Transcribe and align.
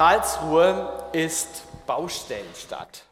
Karlsruhe 0.00 1.10
ist 1.12 1.62
Baustellenstadt. 1.86 3.02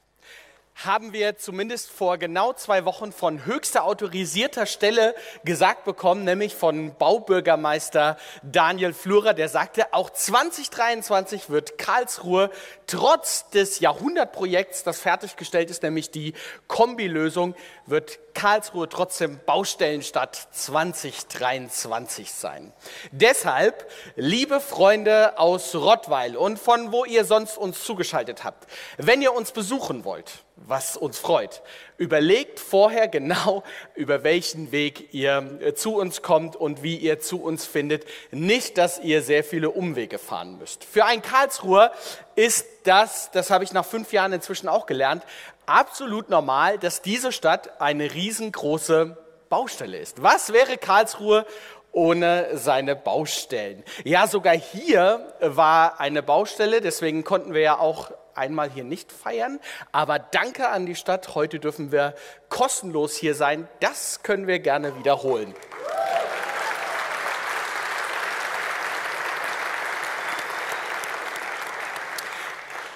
Haben 0.84 1.12
wir 1.12 1.36
zumindest 1.36 1.90
vor 1.90 2.18
genau 2.18 2.52
zwei 2.52 2.84
Wochen 2.84 3.10
von 3.10 3.44
höchster 3.44 3.82
autorisierter 3.82 4.64
Stelle 4.64 5.16
gesagt 5.44 5.84
bekommen, 5.84 6.22
nämlich 6.22 6.54
von 6.54 6.94
Baubürgermeister 6.94 8.16
Daniel 8.44 8.92
Flurer, 8.92 9.34
der 9.34 9.48
sagte, 9.48 9.92
auch 9.92 10.08
2023 10.08 11.50
wird 11.50 11.78
Karlsruhe 11.78 12.52
trotz 12.86 13.50
des 13.50 13.80
Jahrhundertprojekts, 13.80 14.84
das 14.84 15.00
fertiggestellt 15.00 15.68
ist, 15.68 15.82
nämlich 15.82 16.12
die 16.12 16.34
Kombilösung, 16.68 17.56
wird 17.86 18.20
Karlsruhe 18.34 18.88
trotzdem 18.88 19.40
Baustellenstadt 19.44 20.36
2023 20.52 22.30
sein. 22.30 22.72
Deshalb, 23.10 23.90
liebe 24.14 24.60
Freunde 24.60 25.40
aus 25.40 25.74
Rottweil 25.74 26.36
und 26.36 26.56
von 26.56 26.92
wo 26.92 27.04
ihr 27.04 27.24
sonst 27.24 27.58
uns 27.58 27.82
zugeschaltet 27.82 28.44
habt, 28.44 28.70
wenn 28.96 29.20
ihr 29.22 29.32
uns 29.32 29.50
besuchen 29.50 30.04
wollt, 30.04 30.44
was 30.66 30.96
uns 30.96 31.18
freut, 31.18 31.62
überlegt 31.96 32.60
vorher 32.60 33.08
genau, 33.08 33.62
über 33.94 34.22
welchen 34.24 34.72
Weg 34.72 35.12
ihr 35.14 35.58
äh, 35.60 35.74
zu 35.74 35.96
uns 35.96 36.22
kommt 36.22 36.56
und 36.56 36.82
wie 36.82 36.96
ihr 36.96 37.20
zu 37.20 37.42
uns 37.42 37.64
findet. 37.66 38.04
Nicht, 38.30 38.78
dass 38.78 38.98
ihr 39.00 39.22
sehr 39.22 39.44
viele 39.44 39.70
Umwege 39.70 40.18
fahren 40.18 40.58
müsst. 40.58 40.84
Für 40.84 41.04
ein 41.04 41.22
Karlsruher 41.22 41.92
ist 42.34 42.66
das, 42.84 43.30
das 43.30 43.50
habe 43.50 43.64
ich 43.64 43.72
nach 43.72 43.86
fünf 43.86 44.12
Jahren 44.12 44.32
inzwischen 44.32 44.68
auch 44.68 44.86
gelernt, 44.86 45.24
absolut 45.66 46.30
normal, 46.30 46.78
dass 46.78 47.02
diese 47.02 47.32
Stadt 47.32 47.80
eine 47.80 48.14
riesengroße 48.14 49.16
Baustelle 49.48 49.98
ist. 49.98 50.22
Was 50.22 50.52
wäre 50.52 50.76
Karlsruhe 50.76 51.46
ohne 51.92 52.56
seine 52.56 52.96
Baustellen? 52.96 53.82
Ja, 54.04 54.26
sogar 54.26 54.54
hier 54.54 55.34
war 55.40 56.00
eine 56.00 56.22
Baustelle, 56.22 56.80
deswegen 56.80 57.24
konnten 57.24 57.54
wir 57.54 57.62
ja 57.62 57.78
auch 57.78 58.10
einmal 58.38 58.70
hier 58.70 58.84
nicht 58.84 59.12
feiern. 59.12 59.60
Aber 59.92 60.18
danke 60.18 60.68
an 60.68 60.86
die 60.86 60.94
Stadt, 60.94 61.34
heute 61.34 61.58
dürfen 61.58 61.92
wir 61.92 62.14
kostenlos 62.48 63.16
hier 63.16 63.34
sein. 63.34 63.68
Das 63.80 64.22
können 64.22 64.46
wir 64.46 64.60
gerne 64.60 64.96
wiederholen. 64.96 65.54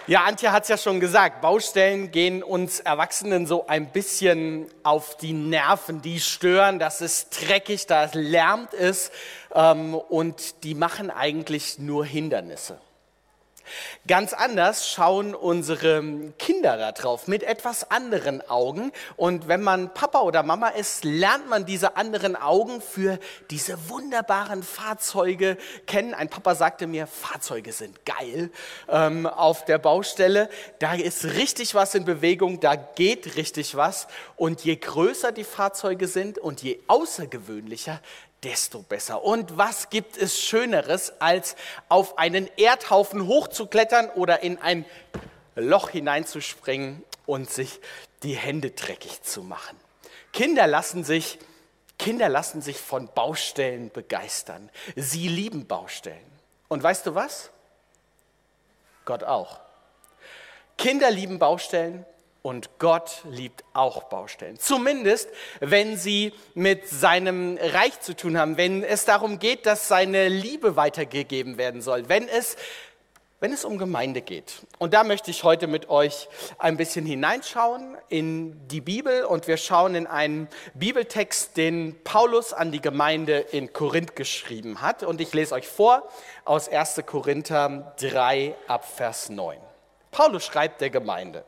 Ja, 0.09 0.25
Antje 0.25 0.51
hat 0.51 0.65
es 0.65 0.69
ja 0.69 0.77
schon 0.77 0.99
gesagt, 0.99 1.41
Baustellen 1.41 2.11
gehen 2.11 2.43
uns 2.43 2.81
Erwachsenen 2.81 3.47
so 3.47 3.69
ein 3.69 3.93
bisschen 3.93 4.67
auf 4.83 5.17
die 5.17 5.33
Nerven. 5.33 6.03
Die 6.03 6.19
stören, 6.19 6.81
das 6.81 7.01
ist 7.01 7.31
dreckig, 7.41 7.87
da 7.87 8.11
lärmt 8.13 8.75
es 8.75 9.13
ähm, 9.55 9.95
und 9.95 10.65
die 10.65 10.75
machen 10.75 11.09
eigentlich 11.11 11.79
nur 11.79 12.05
Hindernisse. 12.05 12.81
Ganz 14.07 14.33
anders 14.33 14.89
schauen 14.89 15.35
unsere 15.35 16.03
Kinder 16.39 16.77
da 16.77 16.93
drauf, 16.93 17.29
mit 17.29 17.43
etwas 17.43 17.91
anderen 17.91 18.41
Augen. 18.49 18.93
Und 19.17 19.49
wenn 19.49 19.63
man 19.63 19.95
Papa 19.95 20.21
oder 20.21 20.43
Mama 20.43 20.69
ist, 20.69 21.05
lernt 21.05 21.49
man 21.49 21.67
diese 21.67 21.97
anderen 21.97 22.37
Augen 22.37 22.81
für 22.81 23.19
diese 23.51 23.89
wunderbaren 23.89 24.63
Fahrzeuge 24.63 25.57
kennen. 25.87 26.15
Ein 26.15 26.29
Papa 26.29 26.55
sagte 26.55 26.87
mir, 26.87 27.07
Fahrzeuge 27.07 27.73
sind 27.73 28.05
geil 28.05 28.51
ähm, 28.89 29.27
auf 29.27 29.65
der 29.65 29.79
Baustelle. 29.79 30.49
Da 30.79 30.95
ist 30.95 31.25
richtig 31.25 31.75
was 31.75 31.95
in 31.95 32.05
Bewegung, 32.05 32.61
da 32.61 32.75
geht 32.77 33.37
richtig 33.37 33.77
was. 33.77 34.07
Und 34.37 34.65
je 34.65 34.77
größer 34.77 35.33
die 35.33 35.45
Fahrzeuge 35.45 36.09
sind 36.09 36.39
und 36.39 36.63
je 36.63 36.81
außergewöhnlicher, 36.87 38.01
desto 38.43 38.83
besser. 38.83 39.23
Und 39.23 39.57
was 39.57 39.91
gibt 39.91 40.17
es 40.17 40.41
Schöneres, 40.41 41.13
als 41.21 41.57
auf 41.89 42.19
einen 42.19 42.49
Erdhaufen 42.57 43.27
hochzuklettern 43.27 44.11
oder 44.11 44.43
in 44.43 44.59
ein 44.59 44.85
Loch 45.55 45.91
hineinzuspringen 45.91 47.05
und 47.27 47.51
sich 47.51 47.81
die 48.23 48.37
Hände 48.37 48.71
dreckig 48.71 49.23
zu 49.23 49.43
machen? 49.43 49.79
Kinder 50.33 50.67
lassen 50.67 51.05
sich, 51.05 51.39
Kinder 51.99 52.29
lassen 52.29 52.63
sich 52.63 52.79
von 52.79 53.09
Baustellen 53.15 53.91
begeistern. 53.91 54.71
Sie 54.97 55.29
lieben 55.29 55.67
Baustellen. 55.67 56.19
Und 56.69 56.83
weißt 56.83 57.07
du 57.07 57.15
was? 57.15 57.51
Gott 59.05 59.23
auch. 59.25 59.61
Kinder 60.79 61.11
lieben 61.11 61.39
Baustellen 61.39 62.05
und 62.43 62.79
Gott 62.79 63.23
liebt 63.25 63.65
auch 63.73 64.05
Baustellen. 64.05 64.59
Zumindest, 64.59 65.29
wenn 65.61 65.97
sie 65.97 66.33
mit 66.55 66.89
seinem 66.89 67.57
Reich 67.57 68.01
zu 68.01 68.15
tun 68.15 68.37
haben, 68.37 68.57
wenn 68.57 68.83
es 68.83 69.05
darum 69.05 69.39
geht, 69.39 69.65
dass 69.65 69.89
seine 69.89 70.29
Liebe 70.29 70.77
weitergegeben 70.77 71.57
werden 71.57 71.81
soll, 71.81 72.09
wenn 72.09 72.29
es, 72.29 72.57
wenn 73.39 73.53
es 73.53 73.65
um 73.65 73.79
Gemeinde 73.79 74.23
geht. 74.23 74.55
Und 74.79 74.93
da 74.93 75.05
möchte 75.05 75.31
ich 75.31 75.45
heute 75.45 75.69
mit 75.69 75.89
euch 75.89 76.29
ein 76.59 76.77
bisschen 76.77 77.07
hineinschauen 77.07 77.97
in 78.09 78.67
die 78.67 78.81
Bibel 78.81 79.25
und 79.25 79.47
wir 79.47 79.57
schauen 79.57 79.95
in 79.95 80.09
einen 80.09 80.49
Bibeltext, 80.75 81.57
den 81.57 82.03
Paulus 82.03 82.53
an 82.53 82.73
die 82.73 82.81
Gemeinde 82.81 83.39
in 83.39 83.73
Korinth 83.73 84.17
geschrieben 84.17 84.81
hat. 84.83 85.05
Und 85.05 85.21
ich 85.21 85.33
lese 85.33 85.55
euch 85.55 85.69
vor 85.69 86.09
aus 86.45 86.69
1. 86.69 87.03
Korinther 87.07 87.95
3 88.01 88.57
ab 88.67 88.85
Vers 88.85 89.29
9. 89.29 89.59
Paulus 90.11 90.45
schreibt 90.45 90.81
der 90.81 90.91
Gemeinde. 90.91 91.45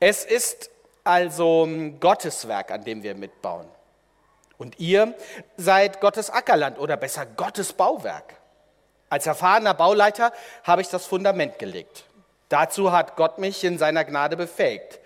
Es 0.00 0.24
ist 0.24 0.70
also 1.04 1.68
Gottes 1.98 2.46
Werk, 2.46 2.70
an 2.70 2.84
dem 2.84 3.02
wir 3.02 3.14
mitbauen. 3.14 3.66
Und 4.58 4.78
ihr 4.78 5.14
seid 5.56 6.00
Gottes 6.00 6.30
Ackerland 6.30 6.78
oder 6.78 6.96
besser 6.96 7.26
Gottes 7.26 7.72
Bauwerk. 7.72 8.34
Als 9.08 9.26
erfahrener 9.26 9.74
Bauleiter 9.74 10.32
habe 10.64 10.82
ich 10.82 10.88
das 10.88 11.06
Fundament 11.06 11.58
gelegt. 11.58 12.04
Dazu 12.48 12.92
hat 12.92 13.16
Gott 13.16 13.38
mich 13.38 13.64
in 13.64 13.78
seiner 13.78 14.04
Gnade 14.04 14.36
befähigt. 14.36 15.00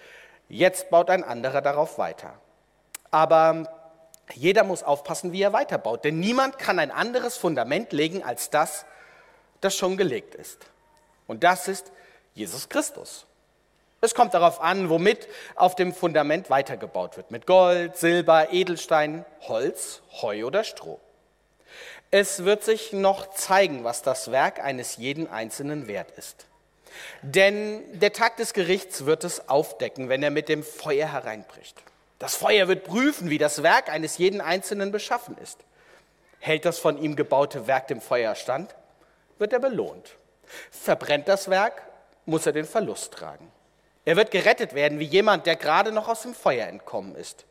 Jetzt 0.49 0.91
baut 0.91 1.11
ein 1.11 1.25
anderer 1.25 1.61
darauf 1.61 1.99
weiter. 1.99 2.35
Aber 3.11 3.71
jeder 4.35 4.65
muss 4.65 4.83
aufpassen, 4.83 5.33
wie 5.33 5.43
er 5.43 5.53
weiterbaut, 5.53 6.05
denn 6.05 6.19
niemand 6.19 6.59
kann 6.59 6.79
ein 6.79 6.91
anderes 6.91 7.37
Fundament 7.37 7.93
legen 7.93 8.23
als 8.23 8.51
das, 8.51 8.85
das 9.61 9.75
schon 9.75 9.97
gelegt 9.97 10.35
ist. 10.35 10.67
Und 11.27 11.45
das 11.45 11.69
ist 11.69 11.93
Jesus 12.35 12.69
Christus. 12.69 13.27
Es 14.05 14.17
kommt 14.17 14.35
darauf 14.35 14.61
an, 14.61 14.91
womit 14.91 15.29
auf 15.55 15.77
dem 15.77 15.95
Fundament 15.95 16.51
weitergebaut 16.51 17.17
wird. 17.17 17.31
Mit 17.31 17.47
Gold, 17.47 17.97
Silber, 17.97 18.49
Edelstein, 18.51 19.25
Holz, 19.43 20.03
Heu 20.21 20.45
oder 20.45 20.65
Stroh. 20.65 20.99
Es 22.11 22.45
wird 22.45 22.65
sich 22.65 22.93
noch 22.93 23.31
zeigen, 23.31 23.85
was 23.85 24.03
das 24.03 24.33
Werk 24.33 24.59
eines 24.59 24.97
jeden 24.97 25.31
Einzelnen 25.31 25.87
wert 25.87 26.11
ist. 26.19 26.47
Denn 27.23 27.81
der 28.01 28.13
Tag 28.13 28.39
des 28.39 28.55
Gerichts 28.55 29.07
wird 29.07 29.23
es 29.23 29.49
aufdecken, 29.49 30.09
wenn 30.09 30.25
er 30.25 30.33
mit 30.33 30.49
dem 30.49 30.65
Feuer 30.65 31.07
hereinbricht. 31.07 31.81
Das 32.19 32.35
Feuer 32.35 32.67
wird 32.67 32.83
prüfen, 32.83 33.31
wie 33.31 33.39
das 33.39 33.63
Werk 33.63 33.89
eines 33.89 34.19
jeden 34.19 34.41
Einzelnen 34.41 34.91
beschaffen 34.91 35.39
ist. 35.39 35.59
Hält 36.41 36.65
das 36.65 36.81
von 36.81 36.99
ihm 36.99 37.15
gebaute 37.15 37.69
Werk 37.69 37.87
dem 37.87 38.01
Feuer 38.01 38.35
stand, 38.35 38.75
wird 39.39 39.53
er 39.53 39.61
belohnt. 39.61 40.17
Verbrennt 40.73 41.29
das 41.29 41.49
Werk, 41.49 41.83
muss 42.27 42.47
er 42.47 42.53
den 42.53 42.67
Verlust 42.67 43.13
tragen. 43.13 43.53
Er 44.05 44.17
wird 44.17 44.31
gerettet 44.31 44.75
werden 44.75 44.99
wie 44.99 45.05
jemand, 45.05 45.47
der 45.47 45.57
gerade 45.57 45.93
noch 45.93 46.09
aus 46.09 46.23
dem 46.23 46.35
Feuer 46.35 46.67
entkommen 46.67 47.15
ist. 47.15 47.45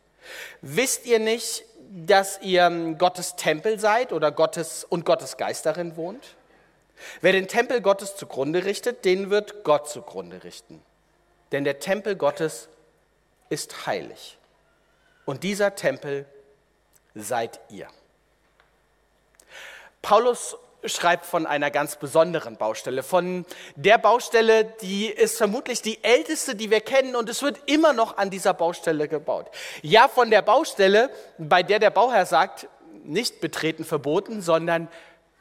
Wisst 0.61 1.05
ihr 1.05 1.19
nicht, 1.19 1.63
dass 1.89 2.41
ihr 2.41 2.95
Gottes 2.97 3.35
Tempel 3.35 3.79
seid 3.79 4.13
oder 4.13 4.31
Gottes 4.31 4.83
und 4.83 5.05
Gottes 5.05 5.37
Geist 5.37 5.65
darin 5.65 5.95
wohnt? 5.95 6.35
Wer 7.21 7.31
den 7.31 7.47
Tempel 7.47 7.81
Gottes 7.81 8.15
zugrunde 8.15 8.65
richtet, 8.65 9.05
den 9.05 9.29
wird 9.29 9.63
Gott 9.63 9.89
zugrunde 9.89 10.43
richten. 10.43 10.81
Denn 11.51 11.63
der 11.63 11.79
Tempel 11.79 12.15
Gottes 12.15 12.69
ist 13.49 13.85
heilig. 13.87 14.37
Und 15.25 15.43
dieser 15.43 15.75
Tempel 15.75 16.25
seid 17.15 17.59
ihr. 17.69 17.87
Paulus 20.01 20.57
schreibt 20.85 21.25
von 21.25 21.45
einer 21.45 21.71
ganz 21.71 21.95
besonderen 21.95 22.57
Baustelle, 22.57 23.03
von 23.03 23.45
der 23.75 23.97
Baustelle, 23.97 24.65
die 24.81 25.07
ist 25.07 25.37
vermutlich 25.37 25.81
die 25.81 26.03
älteste, 26.03 26.55
die 26.55 26.71
wir 26.71 26.81
kennen 26.81 27.15
und 27.15 27.29
es 27.29 27.41
wird 27.41 27.59
immer 27.67 27.93
noch 27.93 28.17
an 28.17 28.29
dieser 28.29 28.53
Baustelle 28.53 29.07
gebaut. 29.07 29.47
Ja, 29.81 30.07
von 30.07 30.31
der 30.31 30.41
Baustelle, 30.41 31.09
bei 31.37 31.63
der 31.63 31.79
der 31.79 31.91
Bauherr 31.91 32.25
sagt, 32.25 32.67
nicht 33.03 33.41
betreten 33.41 33.85
verboten, 33.85 34.41
sondern 34.41 34.87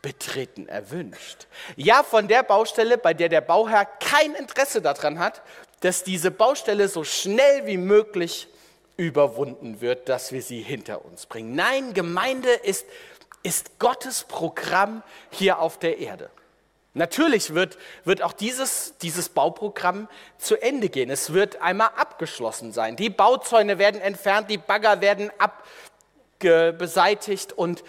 betreten 0.02 0.68
erwünscht. 0.68 1.46
Ja, 1.76 2.02
von 2.02 2.28
der 2.28 2.42
Baustelle, 2.42 2.96
bei 2.98 3.14
der 3.14 3.28
der 3.28 3.42
Bauherr 3.42 3.84
kein 3.84 4.34
Interesse 4.34 4.80
daran 4.80 5.18
hat, 5.18 5.42
dass 5.80 6.04
diese 6.04 6.30
Baustelle 6.30 6.88
so 6.88 7.04
schnell 7.04 7.66
wie 7.66 7.76
möglich 7.76 8.48
überwunden 8.96 9.80
wird, 9.80 10.08
dass 10.08 10.30
wir 10.30 10.42
sie 10.42 10.60
hinter 10.60 11.04
uns 11.04 11.24
bringen. 11.26 11.54
Nein, 11.54 11.94
Gemeinde 11.94 12.50
ist 12.50 12.84
ist 13.42 13.78
Gottes 13.78 14.24
Programm 14.24 15.02
hier 15.30 15.58
auf 15.58 15.78
der 15.78 15.98
Erde. 15.98 16.30
Natürlich 16.92 17.54
wird, 17.54 17.78
wird 18.04 18.20
auch 18.22 18.32
dieses, 18.32 18.94
dieses 18.98 19.28
Bauprogramm 19.28 20.08
zu 20.38 20.60
Ende 20.60 20.88
gehen. 20.88 21.08
Es 21.08 21.32
wird 21.32 21.62
einmal 21.62 21.90
abgeschlossen 21.96 22.72
sein. 22.72 22.96
Die 22.96 23.10
Bauzäune 23.10 23.78
werden 23.78 24.00
entfernt, 24.00 24.50
die 24.50 24.58
Bagger 24.58 25.00
werden 25.00 25.30
beseitigt 26.40 27.52
und 27.52 27.84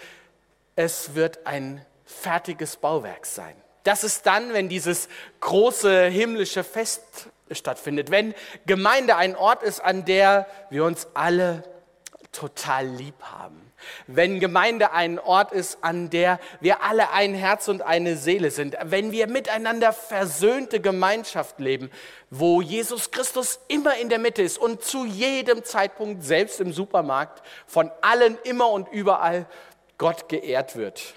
es 0.76 1.14
wird 1.14 1.46
ein 1.46 1.84
fertiges 2.04 2.76
Bauwerk 2.76 3.26
sein. 3.26 3.56
Das 3.82 4.04
ist 4.04 4.26
dann, 4.26 4.52
wenn 4.52 4.68
dieses 4.68 5.08
große 5.40 6.04
himmlische 6.04 6.62
Fest 6.62 7.02
stattfindet, 7.50 8.10
wenn 8.10 8.34
Gemeinde 8.66 9.16
ein 9.16 9.34
Ort 9.34 9.62
ist, 9.62 9.80
an 9.80 10.04
der 10.04 10.46
wir 10.70 10.84
uns 10.84 11.08
alle 11.14 11.64
total 12.30 12.86
lieb 12.86 13.20
haben. 13.22 13.71
Wenn 14.06 14.40
Gemeinde 14.40 14.92
ein 14.92 15.18
Ort 15.18 15.52
ist, 15.52 15.78
an 15.82 16.10
der 16.10 16.38
wir 16.60 16.82
alle 16.82 17.10
ein 17.10 17.34
Herz 17.34 17.68
und 17.68 17.82
eine 17.82 18.16
Seele 18.16 18.50
sind. 18.50 18.76
Wenn 18.82 19.12
wir 19.12 19.26
miteinander 19.26 19.92
versöhnte 19.92 20.80
Gemeinschaft 20.80 21.60
leben, 21.60 21.90
wo 22.30 22.62
Jesus 22.62 23.10
Christus 23.10 23.60
immer 23.68 23.96
in 23.96 24.08
der 24.08 24.18
Mitte 24.18 24.42
ist 24.42 24.58
und 24.58 24.82
zu 24.82 25.04
jedem 25.04 25.64
Zeitpunkt, 25.64 26.24
selbst 26.24 26.60
im 26.60 26.72
Supermarkt, 26.72 27.42
von 27.66 27.90
allen 28.00 28.38
immer 28.44 28.70
und 28.70 28.88
überall 28.88 29.46
Gott 29.98 30.28
geehrt 30.28 30.76
wird. 30.76 31.14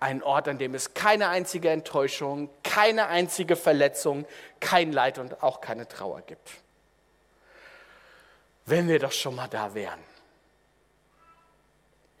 Ein 0.00 0.22
Ort, 0.22 0.48
an 0.48 0.58
dem 0.58 0.74
es 0.74 0.94
keine 0.94 1.28
einzige 1.28 1.70
Enttäuschung, 1.70 2.50
keine 2.62 3.06
einzige 3.06 3.56
Verletzung, 3.56 4.26
kein 4.60 4.92
Leid 4.92 5.18
und 5.18 5.42
auch 5.42 5.60
keine 5.60 5.88
Trauer 5.88 6.22
gibt. 6.22 6.50
Wenn 8.66 8.88
wir 8.88 8.98
doch 8.98 9.12
schon 9.12 9.34
mal 9.34 9.48
da 9.48 9.74
wären. 9.74 10.00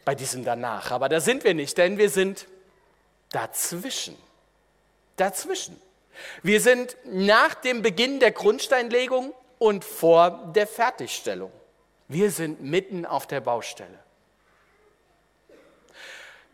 Bei 0.04 0.14
diesem 0.14 0.44
danach. 0.44 0.90
Aber 0.90 1.08
da 1.08 1.20
sind 1.20 1.44
wir 1.44 1.54
nicht, 1.54 1.78
denn 1.78 1.98
wir 1.98 2.10
sind 2.10 2.46
dazwischen. 3.30 4.16
Dazwischen. 5.16 5.80
Wir 6.42 6.60
sind 6.60 6.96
nach 7.04 7.54
dem 7.54 7.82
Beginn 7.82 8.20
der 8.20 8.32
Grundsteinlegung 8.32 9.34
und 9.58 9.84
vor 9.84 10.52
der 10.54 10.66
Fertigstellung. 10.66 11.50
Wir 12.08 12.30
sind 12.30 12.62
mitten 12.62 13.06
auf 13.06 13.26
der 13.26 13.40
Baustelle. 13.40 13.98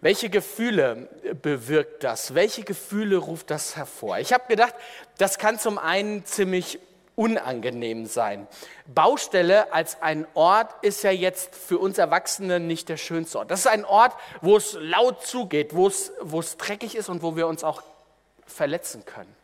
Welche 0.00 0.30
Gefühle 0.30 1.10
bewirkt 1.42 2.04
das? 2.04 2.34
Welche 2.34 2.62
Gefühle 2.62 3.18
ruft 3.18 3.50
das 3.50 3.76
hervor? 3.76 4.18
Ich 4.18 4.32
habe 4.32 4.44
gedacht, 4.48 4.74
das 5.18 5.38
kann 5.38 5.58
zum 5.58 5.76
einen 5.76 6.24
ziemlich 6.24 6.78
unangenehm 7.16 8.06
sein. 8.06 8.46
Baustelle 8.86 9.72
als 9.72 10.00
ein 10.02 10.26
Ort 10.34 10.82
ist 10.82 11.02
ja 11.02 11.10
jetzt 11.10 11.54
für 11.54 11.78
uns 11.78 11.98
Erwachsene 11.98 12.60
nicht 12.60 12.88
der 12.88 12.96
schönste 12.96 13.38
Ort. 13.38 13.50
Das 13.50 13.60
ist 13.60 13.66
ein 13.66 13.84
Ort, 13.84 14.14
wo 14.40 14.56
es 14.56 14.76
laut 14.80 15.24
zugeht, 15.24 15.74
wo 15.74 15.86
es, 15.86 16.12
wo 16.20 16.40
es 16.40 16.56
dreckig 16.56 16.94
ist 16.94 17.08
und 17.08 17.22
wo 17.22 17.36
wir 17.36 17.46
uns 17.46 17.64
auch 17.64 17.82
verletzen 18.46 19.04
können. 19.04 19.34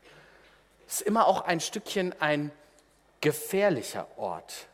Es 0.86 1.00
ist 1.00 1.06
immer 1.06 1.26
auch 1.26 1.42
ein 1.42 1.60
Stückchen 1.60 2.14
ein 2.20 2.50
gefährlicher 3.20 4.06
Ort. 4.16 4.66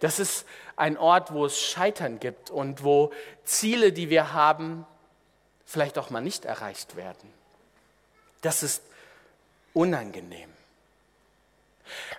Das 0.00 0.18
ist 0.18 0.44
ein 0.76 0.98
Ort, 0.98 1.32
wo 1.32 1.46
es 1.46 1.58
Scheitern 1.58 2.20
gibt 2.20 2.50
und 2.50 2.84
wo 2.84 3.12
Ziele, 3.44 3.92
die 3.92 4.10
wir 4.10 4.32
haben, 4.32 4.86
vielleicht 5.64 5.98
auch 5.98 6.10
mal 6.10 6.20
nicht 6.20 6.44
erreicht 6.44 6.96
werden. 6.96 7.32
Das 8.42 8.62
ist 8.62 8.82
unangenehm. 9.72 10.53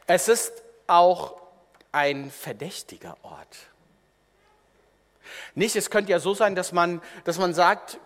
Es 0.08 0.28
ist 0.28 0.54
auch 0.88 1.42
ein 1.92 2.30
verdächtiger 2.32 3.18
Ort. 3.24 3.58
Nicht, 5.56 5.76
es 5.76 5.90
könnte 5.90 6.12
ja 6.12 6.20
so 6.20 6.34
sein, 6.34 6.56
dass 6.56 6.72
man, 6.72 7.02
dass 7.24 7.38
man 7.38 7.54
sagt, 7.54 8.00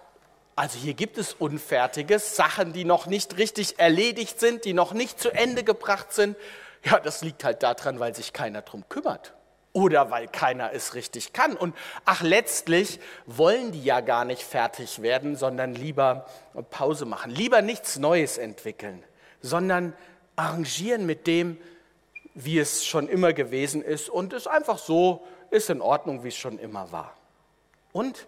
also 0.56 0.78
hier 0.78 0.94
gibt 0.94 1.18
es 1.18 1.34
Unfertiges, 1.34 2.36
Sachen, 2.36 2.74
die 2.74 2.86
noch 2.86 3.08
nicht 3.08 3.38
richtig 3.38 3.80
erledigt 3.80 4.40
sind, 4.40 4.66
die 4.66 4.74
noch 4.74 4.94
nicht 4.94 5.20
zu 5.20 5.32
Ende 5.32 5.64
gebracht 5.64 6.14
sind. 6.14 6.38
Ja, 6.84 7.00
das 7.00 7.22
liegt 7.22 7.44
halt 7.44 7.64
daran, 7.64 8.00
weil 8.00 8.16
sich 8.16 8.34
keiner 8.34 8.62
drum 8.62 8.88
kümmert 8.88 9.34
oder 9.74 10.12
weil 10.12 10.28
keiner 10.28 10.74
es 10.74 10.96
richtig 10.96 11.34
kann. 11.34 11.56
Und 11.56 11.76
ach, 12.06 12.22
letztlich 12.22 13.00
wollen 13.26 13.72
die 13.72 13.84
ja 13.84 14.02
gar 14.02 14.26
nicht 14.26 14.44
fertig 14.44 15.02
werden, 15.02 15.36
sondern 15.36 15.76
lieber 15.76 16.26
Pause 16.70 17.06
machen, 17.06 17.32
lieber 17.32 17.62
nichts 17.62 17.98
Neues 17.98 18.38
entwickeln, 18.38 19.04
sondern 19.42 19.94
arrangieren 20.40 21.06
mit 21.06 21.28
dem, 21.28 21.58
wie 22.34 22.60
es 22.60 22.86
schon 22.86 23.10
immer 23.10 23.34
gewesen 23.34 23.82
ist 23.82 24.10
und 24.10 24.32
es 24.32 24.48
einfach 24.48 24.78
so 24.78 25.28
ist 25.52 25.70
in 25.70 25.82
Ordnung, 25.82 26.24
wie 26.24 26.30
es 26.30 26.38
schon 26.38 26.58
immer 26.58 26.92
war. 26.92 27.14
Und 27.92 28.26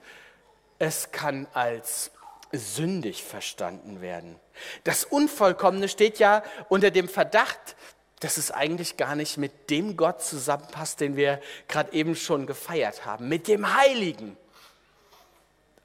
es 0.77 1.11
kann 1.11 1.47
als 1.53 2.11
sündig 2.51 3.23
verstanden 3.23 4.01
werden. 4.01 4.35
Das 4.83 5.05
Unvollkommene 5.05 5.87
steht 5.87 6.19
ja 6.19 6.43
unter 6.67 6.91
dem 6.91 7.07
Verdacht, 7.07 7.77
dass 8.19 8.37
es 8.37 8.51
eigentlich 8.51 8.97
gar 8.97 9.15
nicht 9.15 9.37
mit 9.37 9.69
dem 9.69 9.95
Gott 9.95 10.21
zusammenpasst, 10.21 10.99
den 10.99 11.15
wir 11.15 11.39
gerade 11.69 11.93
eben 11.93 12.15
schon 12.15 12.45
gefeiert 12.45 13.05
haben, 13.05 13.29
mit 13.29 13.47
dem 13.47 13.73
Heiligen. 13.73 14.35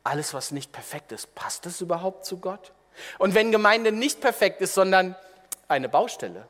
Alles, 0.02 0.34
was 0.34 0.50
nicht 0.50 0.72
perfekt 0.72 1.12
ist, 1.12 1.34
passt 1.36 1.66
es 1.66 1.80
überhaupt 1.80 2.26
zu 2.26 2.38
Gott? 2.38 2.72
Und 3.18 3.34
wenn 3.34 3.52
Gemeinde 3.52 3.92
nicht 3.92 4.20
perfekt 4.20 4.60
ist, 4.60 4.74
sondern 4.74 5.14
eine 5.68 5.88
Baustelle, 5.88 6.48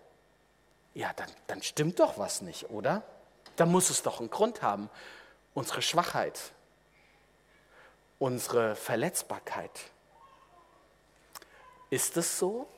ja, 0.94 1.12
dann, 1.14 1.30
dann 1.46 1.62
stimmt 1.62 2.00
doch 2.00 2.18
was 2.18 2.40
nicht, 2.40 2.70
oder? 2.70 3.02
Dann 3.56 3.70
muss 3.70 3.90
es 3.90 4.02
doch 4.02 4.20
einen 4.20 4.30
Grund 4.30 4.62
haben. 4.62 4.88
Unsere 5.54 5.82
Schwachheit, 5.82 6.38
unsere 8.18 8.76
Verletzbarkeit. 8.76 9.70
Ist 11.90 12.16
es 12.16 12.38
so? 12.38 12.68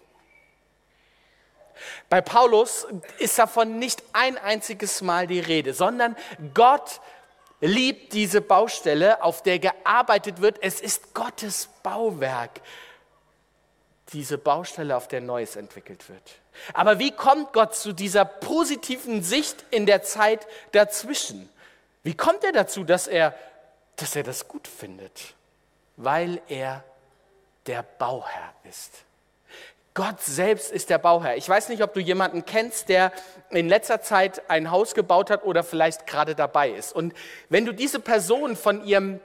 Bei 2.08 2.20
Paulus 2.20 2.86
ist 3.18 3.38
davon 3.38 3.78
nicht 3.78 4.02
ein 4.12 4.36
einziges 4.36 5.00
Mal 5.00 5.26
die 5.26 5.40
Rede, 5.40 5.74
sondern 5.74 6.16
Gott 6.54 7.00
liebt 7.60 8.12
diese 8.12 8.40
Baustelle, 8.40 9.22
auf 9.22 9.42
der 9.42 9.58
gearbeitet 9.58 10.40
wird. 10.40 10.58
Es 10.62 10.80
ist 10.80 11.14
Gottes 11.14 11.68
Bauwerk, 11.82 12.60
diese 14.12 14.38
Baustelle, 14.38 14.96
auf 14.96 15.08
der 15.08 15.20
Neues 15.20 15.56
entwickelt 15.56 16.08
wird. 16.08 16.22
Aber 16.72 16.98
wie 16.98 17.10
kommt 17.10 17.52
Gott 17.52 17.74
zu 17.74 17.92
dieser 17.92 18.24
positiven 18.24 19.22
Sicht 19.22 19.64
in 19.70 19.86
der 19.86 20.02
Zeit 20.02 20.46
dazwischen? 20.72 21.48
Wie 22.02 22.14
kommt 22.14 22.42
er 22.44 22.52
dazu, 22.52 22.84
dass 22.84 23.06
er, 23.06 23.34
dass 23.96 24.16
er 24.16 24.22
das 24.22 24.48
gut 24.48 24.66
findet? 24.66 25.34
Weil 25.96 26.40
er 26.48 26.84
der 27.66 27.82
Bauherr 27.82 28.54
ist. 28.64 29.04
Gott 29.98 30.20
selbst 30.20 30.70
ist 30.70 30.90
der 30.90 30.98
Bauherr. 30.98 31.36
Ich 31.36 31.48
weiß 31.48 31.68
nicht, 31.68 31.82
ob 31.82 31.92
du 31.92 32.00
jemanden 32.00 32.44
kennst, 32.46 32.88
der 32.88 33.12
in 33.50 33.68
letzter 33.68 34.00
Zeit 34.00 34.48
ein 34.48 34.70
Haus 34.70 34.94
gebaut 34.94 35.28
hat 35.28 35.44
oder 35.44 35.64
vielleicht 35.64 36.06
gerade 36.06 36.34
dabei 36.36 36.70
ist. 36.70 36.94
Und 36.94 37.14
wenn 37.48 37.66
du 37.66 37.72
diese 37.72 37.98
Person 37.98 38.54
von 38.54 38.84
ihrem, 38.84 39.18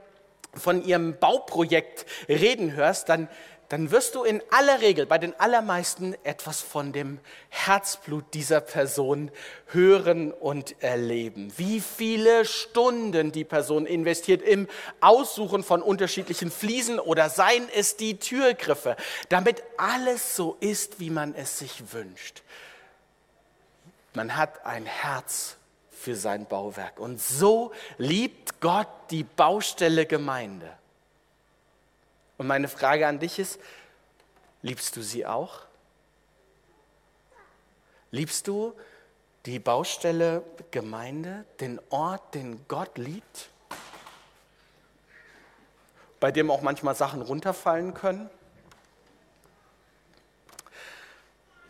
von 0.56 0.84
ihrem 0.84 1.18
Bauprojekt 1.20 2.08
reden 2.28 2.74
hörst, 2.74 3.08
dann 3.08 3.30
dann 3.74 3.90
wirst 3.90 4.14
du 4.14 4.24
in 4.24 4.40
aller 4.52 4.82
Regel, 4.82 5.08
bei 5.08 5.18
den 5.18 5.34
allermeisten, 5.40 6.16
etwas 6.24 6.62
von 6.62 6.94
dem 6.94 7.20
Herzblut 7.50 8.24
dieser 8.36 8.62
Person 8.62 9.32
hören 9.66 10.32
und 10.32 10.80
erleben. 10.84 11.52
Wie 11.58 11.80
viele 11.80 12.46
Stunden 12.46 13.32
die 13.32 13.44
Person 13.44 13.88
investiert 13.88 14.44
im 14.44 14.68
Aussuchen 15.02 15.64
von 15.64 15.82
unterschiedlichen 15.82 16.52
Fliesen 16.52 17.00
oder 17.00 17.32
seien 17.32 17.68
es 17.76 17.98
die 17.98 18.20
Türgriffe, 18.20 18.96
damit 19.30 19.64
alles 19.78 20.36
so 20.36 20.56
ist, 20.60 21.00
wie 21.00 21.10
man 21.10 21.34
es 21.34 21.58
sich 21.58 21.92
wünscht. 21.94 22.44
Man 24.14 24.38
hat 24.38 24.68
ein 24.68 24.86
Herz 24.86 25.56
für 25.90 26.16
sein 26.16 26.46
Bauwerk. 26.46 27.00
Und 27.00 27.20
so 27.20 27.72
liebt 27.98 28.62
Gott 28.62 28.88
die 29.10 29.24
Baustelle 29.24 30.06
Gemeinde. 30.06 30.78
Und 32.44 32.48
meine 32.48 32.68
Frage 32.68 33.08
an 33.08 33.20
dich 33.20 33.40
ist, 33.40 33.58
liebst 34.64 34.98
du 34.98 35.02
sie 35.02 35.26
auch? 35.26 35.62
Liebst 38.12 38.50
du 38.50 38.74
die 39.46 39.60
Baustelle 39.60 40.44
Gemeinde, 40.70 41.46
den 41.62 41.80
Ort, 41.90 42.36
den 42.36 42.68
Gott 42.68 42.98
liebt? 42.98 43.50
Bei 46.20 46.34
dem 46.34 46.52
auch 46.52 46.62
manchmal 46.62 46.96
Sachen 46.96 47.22
runterfallen 47.22 47.94
können? 47.94 48.30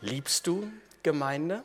Liebst 0.01 0.47
du 0.47 0.71
Gemeinde? 1.03 1.63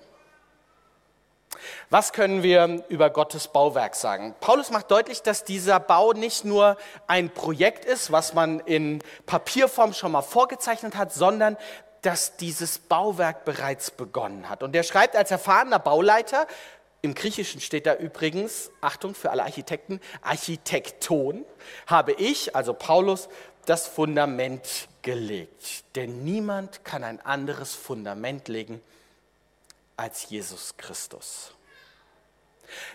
Was 1.90 2.12
können 2.12 2.42
wir 2.42 2.84
über 2.90 3.08
Gottes 3.08 3.48
Bauwerk 3.48 3.94
sagen? 3.94 4.34
Paulus 4.40 4.70
macht 4.70 4.90
deutlich, 4.90 5.22
dass 5.22 5.44
dieser 5.44 5.80
Bau 5.80 6.12
nicht 6.12 6.44
nur 6.44 6.76
ein 7.06 7.30
Projekt 7.30 7.86
ist, 7.86 8.12
was 8.12 8.34
man 8.34 8.60
in 8.60 9.02
Papierform 9.24 9.94
schon 9.94 10.12
mal 10.12 10.20
vorgezeichnet 10.20 10.96
hat, 10.96 11.14
sondern 11.14 11.56
dass 12.02 12.36
dieses 12.36 12.78
Bauwerk 12.78 13.46
bereits 13.46 13.90
begonnen 13.90 14.50
hat. 14.50 14.62
Und 14.62 14.76
er 14.76 14.82
schreibt 14.82 15.16
als 15.16 15.30
erfahrener 15.30 15.78
Bauleiter, 15.78 16.46
im 17.00 17.14
Griechischen 17.14 17.60
steht 17.62 17.86
da 17.86 17.94
übrigens, 17.94 18.70
Achtung 18.82 19.14
für 19.14 19.30
alle 19.30 19.44
Architekten, 19.44 19.98
Architekton, 20.20 21.46
habe 21.86 22.12
ich, 22.12 22.54
also 22.54 22.74
Paulus, 22.74 23.30
das 23.64 23.86
Fundament 23.86 24.88
gelegt. 25.00 25.84
Denn 25.94 26.22
niemand 26.22 26.84
kann 26.84 27.02
ein 27.02 27.24
anderes 27.24 27.74
Fundament 27.74 28.48
legen 28.48 28.82
als 29.96 30.28
Jesus 30.28 30.76
Christus. 30.76 31.54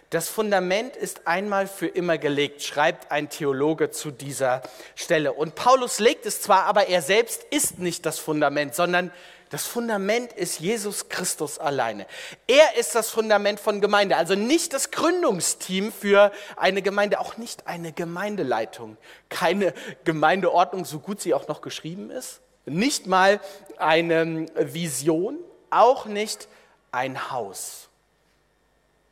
Das 0.10 0.30
Fundament 0.30 0.96
ist 0.96 1.27
einmal 1.27 1.68
für 1.68 1.88
immer 1.88 2.18
gelegt, 2.18 2.63
schreibt 2.63 3.12
ein 3.12 3.30
Theologe 3.30 3.92
zu 3.92 4.12
dieser 4.12 4.62
Stelle. 4.96 5.34
Und 5.34 5.56
Paulus 5.56 6.00
legt 6.00 6.25
es 6.25 6.42
zwar, 6.42 6.63
aber 6.65 6.88
er 6.88 7.01
selbst 7.01 7.44
ist 7.50 7.80
nicht 7.80 8.06
das 8.06 8.20
Fundament, 8.20 8.75
sondern 8.75 9.12
das 9.53 9.68
Fundament 9.68 10.34
ist 10.34 10.60
Jesus 10.60 11.10
Christus 11.10 11.60
alleine. 11.60 12.08
Er 12.48 12.75
ist 12.75 12.96
das 12.96 13.12
Fundament 13.12 13.60
von 13.60 13.82
Gemeinde, 13.82 14.18
also 14.18 14.34
nicht 14.34 14.74
das 14.74 14.89
Gründungsteam 14.89 15.92
für 15.92 16.32
eine 16.56 16.82
Gemeinde, 16.82 17.20
auch 17.20 17.38
nicht 17.38 17.68
eine 17.68 17.92
Gemeindeleitung, 17.92 18.98
keine 19.30 19.75
Gemeindeordnung, 20.06 20.86
so 20.86 20.98
gut 20.98 21.22
sie 21.22 21.36
auch 21.36 21.48
noch 21.48 21.62
geschrieben 21.62 22.10
ist, 22.10 22.42
nicht 22.65 23.06
mal 23.06 23.39
eine 23.77 24.48
Vision, 24.56 25.38
auch 25.70 26.06
nicht 26.06 26.48
ein 26.92 27.30
Haus. 27.30 27.89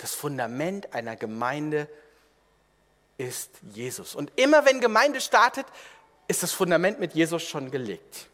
Das 0.02 0.16
Fundament 0.16 0.94
einer 0.96 1.16
Gemeinde 1.16 1.88
ist 3.18 3.52
Jesus. 3.74 4.16
Und 4.16 4.32
immer 4.36 4.66
wenn 4.66 4.82
Gemeinde 4.82 5.22
startet, 5.22 5.66
ist 6.28 6.42
das 6.42 6.52
Fundament 6.52 7.00
mit 7.00 7.14
Jesus 7.14 7.44
schon 7.44 7.70
gelegt. 7.70 8.28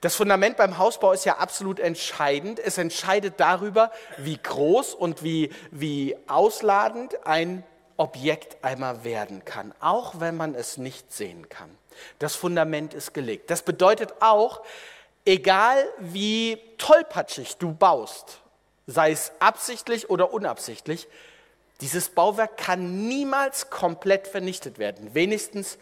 Das 0.00 0.16
Fundament 0.16 0.56
beim 0.56 0.78
Hausbau 0.78 1.12
ist 1.12 1.24
ja 1.24 1.36
absolut 1.36 1.78
entscheidend. 1.78 2.58
Es 2.58 2.78
entscheidet 2.78 3.38
darüber, 3.38 3.92
wie 4.16 4.38
groß 4.38 4.94
und 4.94 5.22
wie, 5.22 5.52
wie 5.70 6.16
ausladend 6.26 7.26
ein 7.26 7.62
Objekt 7.96 8.64
einmal 8.64 9.04
werden 9.04 9.44
kann, 9.44 9.72
auch 9.78 10.18
wenn 10.18 10.36
man 10.36 10.54
es 10.54 10.78
nicht 10.78 11.12
sehen 11.12 11.48
kann. 11.48 11.70
Das 12.18 12.34
Fundament 12.34 12.94
ist 12.94 13.14
gelegt. 13.14 13.50
Das 13.50 13.62
bedeutet 13.62 14.14
auch, 14.20 14.62
egal 15.26 15.86
wie 15.98 16.58
tollpatschig 16.78 17.58
du 17.58 17.72
baust, 17.72 18.40
sei 18.90 19.12
es 19.12 19.32
absichtlich 19.38 20.10
oder 20.10 20.32
unabsichtlich, 20.32 21.08
dieses 21.80 22.10
Bauwerk 22.10 22.56
kann 22.56 23.08
niemals 23.08 23.70
komplett 23.70 24.26
vernichtet 24.26 24.78
werden. 24.78 25.14
Wenigstens 25.14 25.78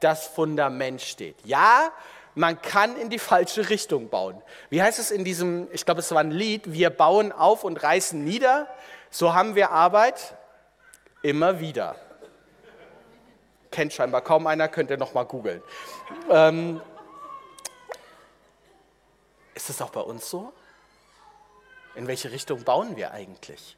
das 0.00 0.26
Fundament 0.26 1.00
steht. 1.00 1.36
Ja, 1.44 1.92
man 2.34 2.60
kann 2.60 2.96
in 2.96 3.10
die 3.10 3.18
falsche 3.18 3.68
Richtung 3.68 4.08
bauen. 4.08 4.40
Wie 4.70 4.82
heißt 4.82 4.98
es 4.98 5.10
in 5.10 5.24
diesem, 5.24 5.68
ich 5.72 5.84
glaube, 5.84 6.00
es 6.00 6.10
war 6.12 6.20
ein 6.20 6.30
Lied, 6.30 6.72
wir 6.72 6.90
bauen 6.90 7.32
auf 7.32 7.64
und 7.64 7.82
reißen 7.82 8.22
nieder, 8.22 8.68
so 9.10 9.34
haben 9.34 9.54
wir 9.54 9.70
Arbeit 9.70 10.36
immer 11.22 11.60
wieder. 11.60 11.96
Kennt 13.70 13.92
scheinbar 13.92 14.22
kaum 14.22 14.46
einer, 14.46 14.68
könnt 14.68 14.90
ihr 14.90 14.96
noch 14.96 15.14
mal 15.14 15.24
googeln. 15.24 15.62
Ähm, 16.30 16.80
ist 19.54 19.68
das 19.68 19.82
auch 19.82 19.90
bei 19.90 20.00
uns 20.00 20.28
so? 20.30 20.52
In 21.98 22.06
welche 22.06 22.30
Richtung 22.30 22.62
bauen 22.62 22.96
wir 22.96 23.10
eigentlich? 23.10 23.76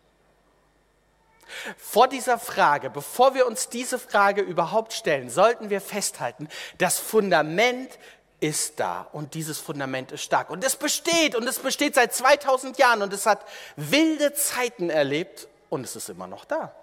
Vor 1.78 2.06
dieser 2.06 2.38
Frage, 2.38 2.90
bevor 2.90 3.34
wir 3.34 3.46
uns 3.46 3.70
diese 3.70 3.98
Frage 3.98 4.42
überhaupt 4.42 4.92
stellen, 4.92 5.30
sollten 5.30 5.70
wir 5.70 5.80
festhalten, 5.80 6.46
das 6.76 6.98
Fundament 6.98 7.98
ist 8.38 8.78
da 8.78 9.08
und 9.12 9.32
dieses 9.32 9.58
Fundament 9.58 10.12
ist 10.12 10.22
stark. 10.22 10.50
Und 10.50 10.62
es 10.64 10.76
besteht 10.76 11.34
und 11.34 11.48
es 11.48 11.60
besteht 11.60 11.94
seit 11.94 12.12
2000 12.14 12.76
Jahren 12.76 13.00
und 13.00 13.10
es 13.14 13.24
hat 13.24 13.42
wilde 13.76 14.34
Zeiten 14.34 14.90
erlebt 14.90 15.48
und 15.70 15.84
es 15.84 15.96
ist 15.96 16.10
immer 16.10 16.26
noch 16.26 16.44
da. 16.44 16.74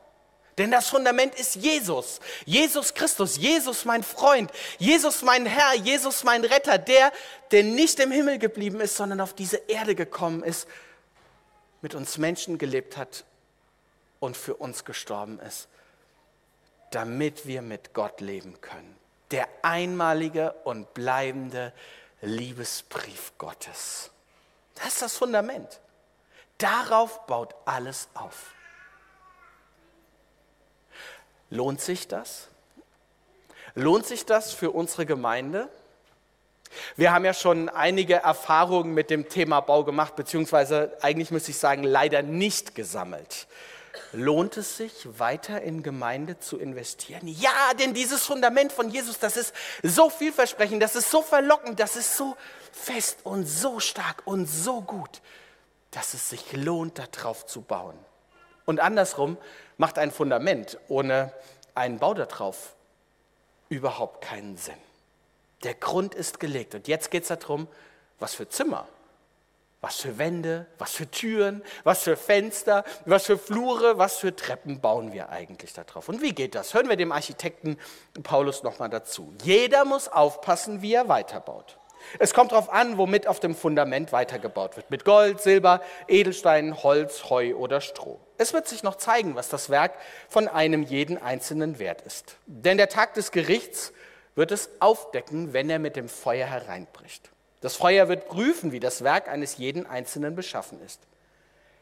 Denn 0.58 0.72
das 0.72 0.88
Fundament 0.88 1.36
ist 1.36 1.53
Jesus, 1.53 2.20
Jesus 2.46 2.96
Christus, 2.96 3.38
Jesus 3.38 3.86
mein 3.86 4.01
Freund, 4.01 4.50
Jesus 4.79 5.22
mein 5.22 5.46
Herr, 5.46 5.75
Jesus 5.75 6.24
mein 6.24 6.44
Retter, 6.44 6.79
der, 6.79 7.12
der 7.51 7.62
nicht 7.62 8.00
im 8.00 8.10
Himmel 8.10 8.39
geblieben 8.39 8.82
ist, 8.82 8.96
sondern 8.96 9.22
auf 9.22 9.36
diese 9.36 9.58
Erde 9.67 9.94
gekommen 9.94 10.41
ist, 10.41 10.67
mit 11.88 11.96
uns 11.96 12.17
Menschen 12.17 12.58
gelebt 12.58 12.98
hat 12.98 13.24
und 14.20 14.36
für 14.36 14.56
uns 14.56 14.86
gestorben 14.86 15.39
ist, 15.39 15.70
damit 16.91 17.48
wir 17.48 17.62
mit 17.62 17.94
Gott 17.94 18.22
leben 18.22 18.60
können 18.62 18.98
der 19.32 19.48
einmalige 19.62 20.53
und 20.63 20.94
bleibende 20.94 21.74
Liebesbrief 22.22 23.34
Gottes. 23.38 24.12
Das 24.75 24.88
ist 24.88 25.01
das 25.01 25.17
Fundament. 25.17 25.79
Darauf 26.58 27.25
baut 27.27 27.53
alles 27.65 28.08
auf. 28.13 28.53
Lohnt 31.50 31.82
sich 31.82 32.08
das? 32.08 32.48
Lohnt 33.75 34.06
sich 34.06 34.25
das 34.25 34.53
für 34.53 34.72
unsere 34.72 35.06
Gemeinde? 35.06 35.70
Wir 36.95 37.13
haben 37.13 37.25
ja 37.25 37.33
schon 37.33 37.69
einige 37.69 38.15
Erfahrungen 38.15 38.93
mit 38.93 39.09
dem 39.09 39.29
Thema 39.29 39.62
Bau 39.62 39.83
gemacht, 39.83 40.15
beziehungsweise 40.15 40.97
eigentlich 41.01 41.31
müsste 41.31 41.51
ich 41.51 41.57
sagen, 41.57 41.83
leider 41.83 42.21
nicht 42.21 42.75
gesammelt. 42.75 43.47
Lohnt 44.13 44.57
es 44.57 44.77
sich, 44.77 45.07
weiter 45.19 45.62
in 45.62 45.83
Gemeinde 45.83 46.39
zu 46.39 46.57
investieren? 46.57 47.27
Ja, 47.27 47.74
denn 47.79 47.93
dieses 47.93 48.24
Fundament 48.24 48.71
von 48.71 48.89
Jesus, 48.89 49.19
das 49.19 49.38
ist 49.38 49.53
so 49.83 50.09
vielversprechend, 50.09 50.81
das 50.81 50.95
ist 50.95 51.12
so 51.12 51.21
verlockend, 51.21 51.79
das 51.79 51.95
ist 51.95 52.15
so 52.15 52.38
fest 52.71 53.19
und 53.24 53.45
so 53.45 53.79
stark 53.79 54.21
und 54.25 54.47
so 54.47 54.81
gut, 54.81 55.21
dass 55.91 56.13
es 56.13 56.29
sich 56.29 56.53
lohnt, 56.53 57.00
darauf 57.00 57.45
zu 57.45 57.62
bauen. 57.62 57.97
Und 58.65 58.79
andersrum 58.79 59.38
macht 59.77 59.97
ein 59.97 60.12
Fundament 60.12 60.77
ohne 60.88 61.31
einen 61.75 62.00
Bau 62.00 62.13
darauf 62.13 62.75
überhaupt 63.69 64.24
keinen 64.24 64.57
Sinn. 64.57 64.87
Der 65.63 65.73
Grund 65.73 66.15
ist 66.15 66.39
gelegt 66.39 66.75
und 66.75 66.87
jetzt 66.87 67.11
geht 67.11 67.23
es 67.23 67.29
darum, 67.29 67.67
was 68.19 68.35
für 68.35 68.47
Zimmer 68.47 68.87
was 69.81 69.97
für 69.97 70.17
Wände, 70.17 70.65
was 70.79 70.91
für 70.93 71.09
Türen, 71.09 71.63
was 71.83 72.03
für 72.03 72.17
Fenster, 72.17 72.83
was 73.05 73.25
für 73.25 73.37
Flure, 73.37 73.97
was 73.97 74.17
für 74.17 74.35
Treppen 74.35 74.81
bauen 74.81 75.13
wir 75.13 75.29
eigentlich 75.29 75.73
da 75.73 75.83
drauf? 75.83 76.09
Und 76.09 76.21
wie 76.21 76.33
geht 76.33 76.55
das? 76.55 76.73
Hören 76.73 76.89
wir 76.89 76.95
dem 76.95 77.11
Architekten 77.11 77.77
Paulus 78.23 78.63
nochmal 78.63 78.89
dazu. 78.89 79.33
Jeder 79.43 79.85
muss 79.85 80.07
aufpassen, 80.07 80.81
wie 80.81 80.93
er 80.93 81.07
weiterbaut. 81.09 81.77
Es 82.19 82.33
kommt 82.33 82.51
darauf 82.51 82.71
an, 82.71 82.97
womit 82.97 83.27
auf 83.27 83.39
dem 83.39 83.55
Fundament 83.55 84.11
weitergebaut 84.11 84.77
wird. 84.77 84.89
Mit 84.89 85.03
Gold, 85.03 85.41
Silber, 85.41 85.81
Edelsteinen, 86.07 86.81
Holz, 86.83 87.29
Heu 87.29 87.55
oder 87.55 87.81
Stroh. 87.81 88.19
Es 88.37 88.53
wird 88.53 88.67
sich 88.67 88.83
noch 88.83 88.95
zeigen, 88.95 89.35
was 89.35 89.49
das 89.49 89.69
Werk 89.69 89.93
von 90.29 90.47
einem 90.47 90.83
jeden 90.83 91.21
einzelnen 91.21 91.79
wert 91.79 92.01
ist. 92.01 92.37
Denn 92.45 92.77
der 92.77 92.89
Tag 92.89 93.13
des 93.15 93.31
Gerichts 93.31 93.93
wird 94.38 94.51
es 94.51 94.70
aufdecken, 94.79 95.51
wenn 95.51 95.67
er 95.67 95.79
mit 95.79 95.96
dem 95.96 96.08
Feuer 96.08 96.46
hereinbricht. 96.46 97.32
Das 97.60 97.75
Feuer 97.75 98.08
wird 98.08 98.27
prüfen, 98.27 98.72
wie 98.72 98.79
das 98.79 99.03
Werk 99.03 99.27
eines 99.27 99.58
jeden 99.58 99.88
Einzelnen 99.88 100.36
beschaffen 100.36 100.79
ist. 100.86 101.01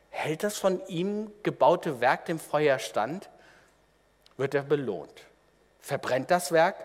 Hält 0.10 0.42
das 0.42 0.58
von 0.58 0.82
ihm 0.88 1.30
gebaute 1.44 2.00
Werk 2.00 2.26
dem 2.26 2.40
Feuer 2.40 2.80
stand, 2.80 3.30
wird 4.38 4.56
er 4.56 4.64
belohnt. 4.64 5.24
Verbrennt 5.82 6.32
das 6.32 6.54
Werk, 6.54 6.78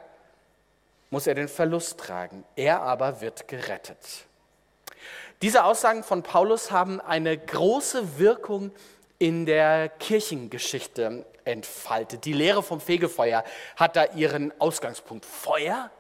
muss 1.09 1.29
er 1.29 1.37
den 1.37 1.47
Verlust 1.47 2.01
tragen. 2.01 2.45
Er 2.57 2.81
aber 2.81 3.21
wird 3.21 3.47
gerettet. 3.47 4.27
Diese 5.41 5.63
Aussagen 5.63 6.03
von 6.03 6.25
Paulus 6.25 6.73
haben 6.73 7.01
eine 7.01 7.39
große 7.39 8.19
Wirkung 8.19 8.73
in 9.21 9.47
der 9.47 9.89
Kirchengeschichte 9.89 11.25
entfaltet. 11.45 12.25
Die 12.25 12.33
Lehre 12.33 12.63
vom 12.63 12.81
Fegefeuer 12.81 13.45
hat 13.77 13.97
da 13.97 14.05
ihren 14.15 14.53
Ausgangspunkt. 14.61 15.25
Feuer? 15.25 15.91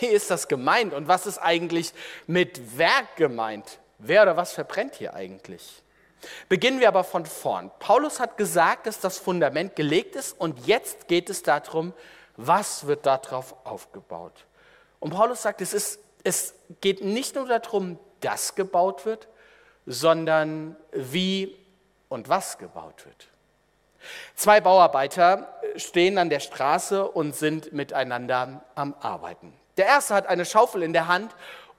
Wie 0.00 0.06
ist 0.06 0.30
das 0.30 0.48
gemeint 0.48 0.92
und 0.92 1.08
was 1.08 1.26
ist 1.26 1.38
eigentlich 1.38 1.92
mit 2.26 2.78
Werk 2.78 3.16
gemeint? 3.16 3.78
Wer 3.98 4.22
oder 4.22 4.36
was 4.36 4.52
verbrennt 4.52 4.94
hier 4.96 5.14
eigentlich? 5.14 5.82
Beginnen 6.48 6.80
wir 6.80 6.88
aber 6.88 7.04
von 7.04 7.26
vorn. 7.26 7.70
Paulus 7.78 8.20
hat 8.20 8.36
gesagt, 8.36 8.86
dass 8.86 9.00
das 9.00 9.18
Fundament 9.18 9.76
gelegt 9.76 10.16
ist 10.16 10.38
und 10.38 10.66
jetzt 10.66 11.08
geht 11.08 11.30
es 11.30 11.42
darum, 11.42 11.94
was 12.36 12.86
wird 12.86 13.06
darauf 13.06 13.54
aufgebaut. 13.64 14.46
Und 15.00 15.10
Paulus 15.10 15.42
sagt, 15.42 15.60
es, 15.60 15.74
ist, 15.74 16.00
es 16.24 16.54
geht 16.80 17.04
nicht 17.04 17.34
nur 17.34 17.46
darum, 17.46 17.98
dass 18.20 18.54
gebaut 18.54 19.06
wird, 19.06 19.28
sondern 19.86 20.76
wie 20.92 21.56
und 22.08 22.28
was 22.28 22.58
gebaut 22.58 23.06
wird. 23.06 23.28
Zwei 24.34 24.60
Bauarbeiter 24.60 25.48
stehen 25.76 26.18
an 26.18 26.30
der 26.30 26.40
Straße 26.40 27.08
und 27.08 27.34
sind 27.34 27.72
miteinander 27.72 28.62
am 28.74 28.94
Arbeiten. 29.00 29.52
Der 29.76 29.86
erste 29.86 30.14
hat 30.14 30.26
eine 30.26 30.44
Schaufel 30.44 30.82
in 30.82 30.92
der 30.92 31.08
Hand 31.08 31.34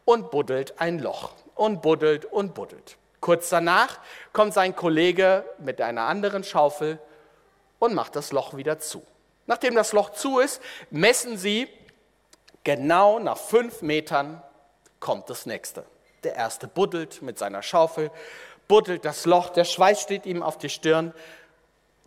und 0.06 0.32
buddelt 0.32 0.80
ein 0.80 1.00
Loch 1.00 1.32
und 1.56 1.82
buddelt 1.82 2.26
und 2.26 2.54
buddelt. 2.54 2.98
Kurz 3.20 3.50
danach 3.50 4.00
kommt 4.32 4.54
sein 4.54 4.76
Kollege 4.76 5.44
mit 5.58 5.82
einer 5.82 6.04
anderen 6.04 6.44
Schaufel 6.44 7.00
und 7.80 7.94
macht 7.94 8.16
das 8.16 8.32
Loch 8.32 8.56
wieder 8.56 8.80
zu. 8.80 9.06
Nachdem 9.46 9.76
das 9.76 9.94
Loch 9.94 10.12
zu 10.12 10.40
ist, 10.40 10.62
messen 10.90 11.38
sie 11.38 11.68
genau 12.64 13.20
nach 13.20 13.38
fünf 13.38 13.82
Metern 13.82 14.42
kommt 15.00 15.30
das 15.30 15.46
nächste. 15.46 15.86
Der 16.24 16.36
erste 16.36 16.68
buddelt 16.68 17.22
mit 17.22 17.38
seiner 17.38 17.62
Schaufel, 17.62 18.12
buddelt 18.68 19.06
das 19.06 19.26
Loch, 19.26 19.50
der 19.50 19.66
Schweiß 19.66 20.02
steht 20.02 20.26
ihm 20.26 20.44
auf 20.44 20.58
die 20.58 20.70
Stirn. 20.70 21.14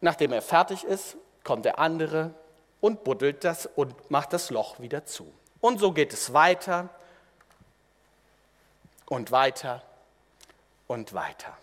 Nachdem 0.02 0.32
er 0.32 0.42
fertig 0.42 0.82
ist, 0.82 1.16
kommt 1.44 1.64
der 1.64 1.78
andere 1.78 2.35
und 2.80 3.04
buddelt 3.04 3.44
das 3.44 3.66
und 3.66 4.11
macht 4.11 4.32
das 4.32 4.50
Loch 4.50 4.80
wieder 4.80 5.06
zu. 5.06 5.32
Und 5.61 5.78
so 5.78 5.92
geht 5.92 6.12
es 6.12 6.32
weiter 6.32 6.90
und 9.06 9.30
weiter 9.30 9.80
und 10.88 11.14
weiter. 11.14 11.56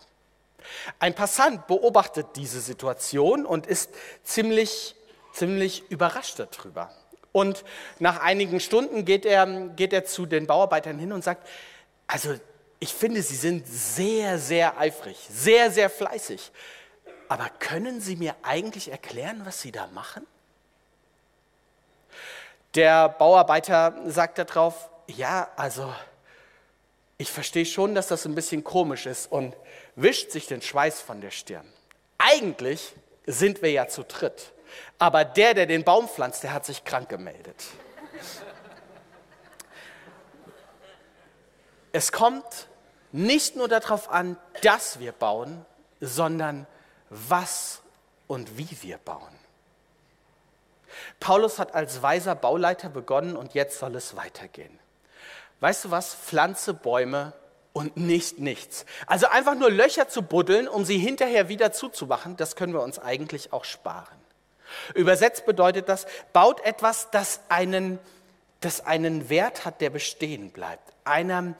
Ein 0.98 1.14
Passant 1.14 1.66
beobachtet 1.66 2.28
diese 2.36 2.62
Situation 2.62 3.44
und 3.44 3.66
ist 3.66 3.90
ziemlich, 4.24 4.96
ziemlich 5.34 5.90
überrascht 5.90 6.38
darüber. 6.38 6.90
Und 7.32 7.62
nach 7.98 8.20
einigen 8.20 8.58
Stunden 8.58 9.04
geht 9.04 9.26
er, 9.26 9.46
geht 9.76 9.92
er 9.92 10.06
zu 10.06 10.24
den 10.24 10.46
Bauarbeitern 10.46 10.98
hin 10.98 11.12
und 11.12 11.22
sagt, 11.22 11.46
also 12.06 12.34
ich 12.78 12.94
finde, 12.94 13.20
Sie 13.20 13.36
sind 13.36 13.66
sehr, 13.68 14.38
sehr 14.38 14.78
eifrig, 14.78 15.18
sehr, 15.30 15.70
sehr 15.70 15.90
fleißig. 15.90 16.50
Aber 17.30 17.48
können 17.60 18.00
Sie 18.00 18.16
mir 18.16 18.34
eigentlich 18.42 18.90
erklären, 18.90 19.42
was 19.44 19.60
Sie 19.60 19.70
da 19.70 19.86
machen? 19.86 20.26
Der 22.74 23.08
Bauarbeiter 23.08 23.94
sagt 24.06 24.38
darauf, 24.38 24.90
ja, 25.06 25.48
also 25.54 25.94
ich 27.18 27.30
verstehe 27.30 27.66
schon, 27.66 27.94
dass 27.94 28.08
das 28.08 28.26
ein 28.26 28.34
bisschen 28.34 28.64
komisch 28.64 29.06
ist 29.06 29.30
und 29.30 29.56
wischt 29.94 30.32
sich 30.32 30.48
den 30.48 30.60
Schweiß 30.60 31.02
von 31.02 31.20
der 31.20 31.30
Stirn. 31.30 31.72
Eigentlich 32.18 32.94
sind 33.26 33.62
wir 33.62 33.70
ja 33.70 33.86
zu 33.86 34.02
dritt, 34.02 34.52
aber 34.98 35.24
der, 35.24 35.54
der 35.54 35.66
den 35.66 35.84
Baum 35.84 36.08
pflanzt, 36.08 36.42
der 36.42 36.52
hat 36.52 36.66
sich 36.66 36.82
krank 36.82 37.08
gemeldet. 37.08 37.64
Es 41.92 42.10
kommt 42.10 42.66
nicht 43.12 43.54
nur 43.54 43.68
darauf 43.68 44.10
an, 44.10 44.36
dass 44.62 44.98
wir 44.98 45.12
bauen, 45.12 45.64
sondern 46.00 46.66
was 47.10 47.82
und 48.26 48.56
wie 48.56 48.76
wir 48.82 48.98
bauen. 48.98 49.38
Paulus 51.18 51.58
hat 51.58 51.74
als 51.74 52.02
weiser 52.02 52.34
Bauleiter 52.34 52.88
begonnen 52.88 53.36
und 53.36 53.54
jetzt 53.54 53.78
soll 53.78 53.94
es 53.96 54.16
weitergehen. 54.16 54.78
Weißt 55.60 55.84
du 55.84 55.90
was? 55.90 56.14
Pflanze 56.14 56.72
Bäume 56.72 57.32
und 57.72 57.96
nicht 57.96 58.38
nichts. 58.38 58.86
Also 59.06 59.26
einfach 59.28 59.54
nur 59.54 59.70
Löcher 59.70 60.08
zu 60.08 60.22
buddeln, 60.22 60.68
um 60.68 60.84
sie 60.84 60.98
hinterher 60.98 61.48
wieder 61.48 61.72
zuzumachen, 61.72 62.36
das 62.36 62.56
können 62.56 62.72
wir 62.72 62.82
uns 62.82 62.98
eigentlich 62.98 63.52
auch 63.52 63.64
sparen. 63.64 64.18
Übersetzt 64.94 65.46
bedeutet 65.46 65.88
das, 65.88 66.06
baut 66.32 66.60
etwas, 66.64 67.10
das 67.10 67.40
einen, 67.48 67.98
das 68.60 68.86
einen 68.86 69.28
Wert 69.28 69.64
hat, 69.64 69.80
der 69.80 69.90
bestehen 69.90 70.50
bleibt. 70.50 70.92
Einer, 71.04 71.54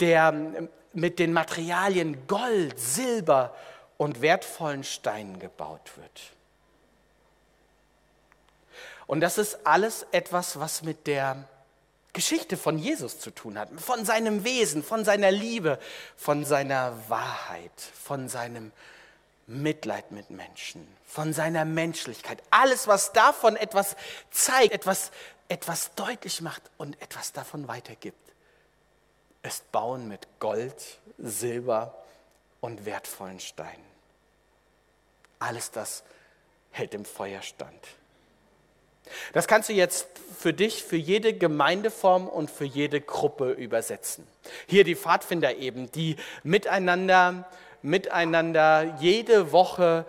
der 0.00 0.68
mit 0.92 1.18
den 1.18 1.32
Materialien 1.32 2.26
Gold, 2.26 2.78
Silber 2.78 3.54
und 4.02 4.20
wertvollen 4.20 4.82
Steinen 4.82 5.38
gebaut 5.38 5.92
wird. 5.96 6.20
Und 9.06 9.20
das 9.20 9.38
ist 9.38 9.64
alles 9.64 10.04
etwas, 10.10 10.58
was 10.58 10.82
mit 10.82 11.06
der 11.06 11.44
Geschichte 12.12 12.56
von 12.56 12.78
Jesus 12.78 13.20
zu 13.20 13.30
tun 13.30 13.56
hat, 13.56 13.68
von 13.80 14.04
seinem 14.04 14.42
Wesen, 14.42 14.82
von 14.82 15.04
seiner 15.04 15.30
Liebe, 15.30 15.78
von 16.16 16.44
seiner 16.44 16.98
Wahrheit, 17.08 17.70
von 17.80 18.28
seinem 18.28 18.72
Mitleid 19.46 20.10
mit 20.10 20.30
Menschen, 20.30 20.84
von 21.06 21.32
seiner 21.32 21.64
Menschlichkeit. 21.64 22.42
Alles, 22.50 22.88
was 22.88 23.12
davon 23.12 23.54
etwas 23.54 23.94
zeigt, 24.32 24.72
etwas, 24.72 25.12
etwas 25.46 25.94
deutlich 25.94 26.40
macht 26.40 26.62
und 26.76 27.00
etwas 27.00 27.32
davon 27.32 27.68
weitergibt, 27.68 28.32
ist 29.44 29.70
Bauen 29.70 30.08
mit 30.08 30.26
Gold, 30.40 30.98
Silber 31.18 31.94
und 32.60 32.84
wertvollen 32.84 33.38
Steinen. 33.38 33.91
Alles 35.42 35.70
das 35.70 36.04
hält 36.70 36.94
im 36.94 37.04
Feuer 37.04 37.42
stand. 37.42 37.76
Das 39.32 39.48
kannst 39.48 39.68
du 39.68 39.72
jetzt 39.72 40.06
für 40.38 40.52
dich, 40.52 40.84
für 40.84 40.96
jede 40.96 41.34
Gemeindeform 41.34 42.28
und 42.28 42.50
für 42.50 42.64
jede 42.64 43.00
Gruppe 43.00 43.50
übersetzen. 43.50 44.26
Hier 44.66 44.84
die 44.84 44.94
Pfadfinder 44.94 45.56
eben, 45.56 45.90
die 45.92 46.16
miteinander, 46.44 47.48
miteinander 47.82 48.96
jede 49.00 49.52
Woche 49.52 50.06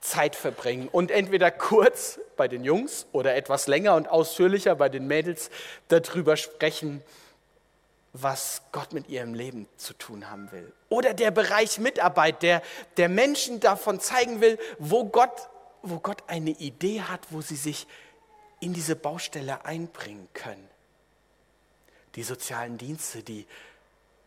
Zeit 0.00 0.34
verbringen 0.34 0.88
und 0.90 1.10
entweder 1.10 1.50
kurz 1.50 2.18
bei 2.38 2.48
den 2.48 2.64
Jungs 2.64 3.06
oder 3.12 3.34
etwas 3.34 3.66
länger 3.66 3.94
und 3.96 4.08
ausführlicher 4.08 4.74
bei 4.74 4.88
den 4.88 5.06
Mädels 5.06 5.50
darüber 5.88 6.38
sprechen, 6.38 7.02
was 8.12 8.62
Gott 8.72 8.92
mit 8.92 9.08
ihrem 9.08 9.34
Leben 9.34 9.68
zu 9.76 9.94
tun 9.94 10.30
haben 10.30 10.50
will. 10.52 10.72
Oder 10.88 11.14
der 11.14 11.30
Bereich 11.30 11.78
Mitarbeit, 11.78 12.42
der, 12.42 12.62
der 12.96 13.08
Menschen 13.08 13.60
davon 13.60 14.00
zeigen 14.00 14.40
will, 14.40 14.58
wo 14.78 15.04
Gott, 15.04 15.48
wo 15.82 15.98
Gott 16.00 16.24
eine 16.26 16.50
Idee 16.50 17.02
hat, 17.02 17.20
wo 17.30 17.40
sie 17.40 17.56
sich 17.56 17.86
in 18.58 18.72
diese 18.72 18.96
Baustelle 18.96 19.64
einbringen 19.64 20.28
können. 20.34 20.68
Die 22.16 22.24
sozialen 22.24 22.78
Dienste, 22.78 23.22
die, 23.22 23.46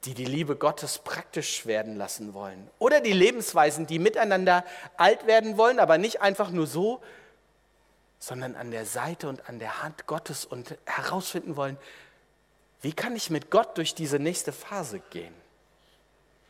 die 0.06 0.14
die 0.14 0.26
Liebe 0.26 0.56
Gottes 0.56 1.00
praktisch 1.00 1.66
werden 1.66 1.98
lassen 1.98 2.34
wollen. 2.34 2.70
Oder 2.80 3.02
die 3.02 3.14
Lebensweisen, 3.14 3.86
die 3.86 4.00
miteinander 4.00 4.66
alt 4.96 5.28
werden 5.28 5.58
wollen, 5.58 5.80
aber 5.80 5.98
nicht 5.98 6.22
einfach 6.22 6.50
nur 6.50 6.68
so, 6.68 7.02
sondern 8.20 8.56
an 8.56 8.72
der 8.72 8.86
Seite 8.86 9.28
und 9.28 9.50
an 9.50 9.60
der 9.60 9.84
Hand 9.84 10.08
Gottes 10.08 10.46
und 10.46 10.78
herausfinden 10.86 11.58
wollen, 11.58 11.78
wie 12.84 12.94
kann 12.94 13.16
ich 13.16 13.30
mit 13.30 13.50
Gott 13.50 13.78
durch 13.78 13.96
diese 13.96 14.20
nächste 14.20 14.52
Phase 14.52 15.00
gehen? 15.10 15.34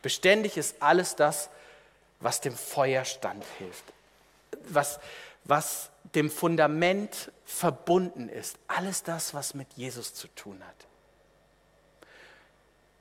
Beständig 0.02 0.56
ist 0.56 0.82
alles 0.82 1.14
das, 1.14 1.48
was 2.18 2.40
dem 2.40 2.56
Feuerstand 2.56 3.44
hilft, 3.58 3.84
was, 4.64 4.98
was 5.44 5.90
dem 6.14 6.30
Fundament 6.30 7.30
verbunden 7.44 8.28
ist. 8.28 8.58
Alles 8.66 9.04
das, 9.04 9.32
was 9.32 9.54
mit 9.54 9.72
Jesus 9.74 10.12
zu 10.12 10.26
tun 10.28 10.60
hat. 10.66 10.86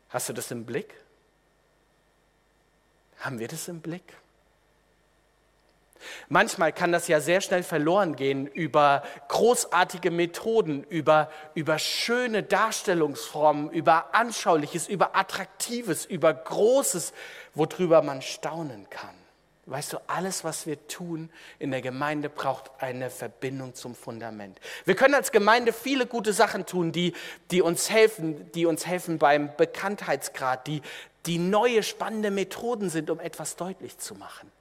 Hast 0.10 0.30
du 0.30 0.34
das 0.34 0.52
im 0.52 0.64
Blick? 0.64 0.94
Haben 3.18 3.40
wir 3.40 3.48
das 3.48 3.68
im 3.68 3.82
Blick? 3.82 4.14
Manchmal 6.30 6.74
kann 6.74 6.92
das 6.92 7.08
ja 7.08 7.20
sehr 7.20 7.42
schnell 7.42 7.64
verloren 7.64 8.16
gehen 8.16 8.48
über 8.48 9.04
großartige 9.28 10.12
Methoden, 10.12 10.84
über, 10.90 11.30
über 11.54 11.80
schöne 11.80 12.44
Darstellungsformen, 12.44 13.70
über 13.72 14.14
Anschauliches, 14.14 14.88
über 14.88 15.16
Attraktives, 15.16 16.06
über 16.06 16.34
Großes, 16.34 17.14
worüber 17.54 18.02
man 18.02 18.22
staunen 18.22 18.90
kann. 18.90 19.24
Weißt 19.66 19.94
du, 19.94 19.98
alles, 20.08 20.44
was 20.44 20.66
wir 20.66 20.88
tun 20.88 21.30
in 21.58 21.72
der 21.72 21.82
Gemeinde, 21.82 22.30
braucht 22.30 22.72
eine 22.80 23.10
Verbindung 23.10 23.74
zum 23.76 23.96
Fundament. 23.96 24.60
Wir 24.84 24.96
können 24.96 25.14
als 25.14 25.32
Gemeinde 25.32 25.72
viele 25.72 26.06
gute 26.06 26.34
Sachen 26.34 26.66
tun, 26.66 26.92
die, 26.92 27.14
die, 27.50 27.62
uns, 27.62 27.90
helfen, 27.90 28.52
die 28.52 28.66
uns 28.66 28.86
helfen 28.86 29.20
beim 29.20 29.56
Bekanntheitsgrad, 29.56 30.68
die, 30.68 30.82
die 31.26 31.38
neue 31.38 31.82
spannende 31.82 32.30
Methoden 32.30 32.90
sind, 32.90 33.10
um 33.10 33.22
etwas 33.22 33.56
deutlich 33.56 33.98
zu 33.98 34.16
machen. 34.16 34.52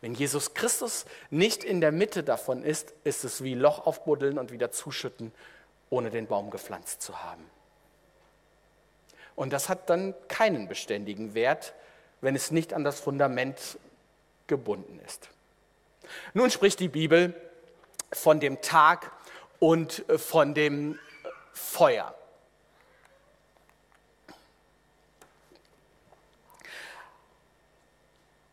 Wenn 0.00 0.14
Jesus 0.14 0.54
Christus 0.54 1.06
nicht 1.30 1.64
in 1.64 1.80
der 1.80 1.90
Mitte 1.90 2.22
davon 2.22 2.62
ist, 2.62 2.92
ist 3.04 3.24
es 3.24 3.42
wie 3.42 3.54
Loch 3.54 3.86
aufbuddeln 3.86 4.38
und 4.38 4.52
wieder 4.52 4.70
zuschütten, 4.70 5.32
ohne 5.90 6.10
den 6.10 6.26
Baum 6.26 6.50
gepflanzt 6.50 7.02
zu 7.02 7.22
haben. 7.22 7.44
Und 9.34 9.52
das 9.52 9.68
hat 9.68 9.90
dann 9.90 10.14
keinen 10.28 10.68
beständigen 10.68 11.34
Wert, 11.34 11.74
wenn 12.20 12.36
es 12.36 12.50
nicht 12.50 12.74
an 12.74 12.84
das 12.84 13.00
Fundament 13.00 13.78
gebunden 14.46 15.00
ist. 15.06 15.28
Nun 16.34 16.50
spricht 16.50 16.80
die 16.80 16.88
Bibel 16.88 17.34
von 18.12 18.40
dem 18.40 18.60
Tag 18.60 19.12
und 19.58 20.04
von 20.16 20.54
dem 20.54 20.98
Feuer. 21.52 22.14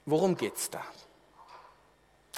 Worum 0.06 0.38
geht 0.38 0.56
es 0.56 0.70
da? 0.70 0.84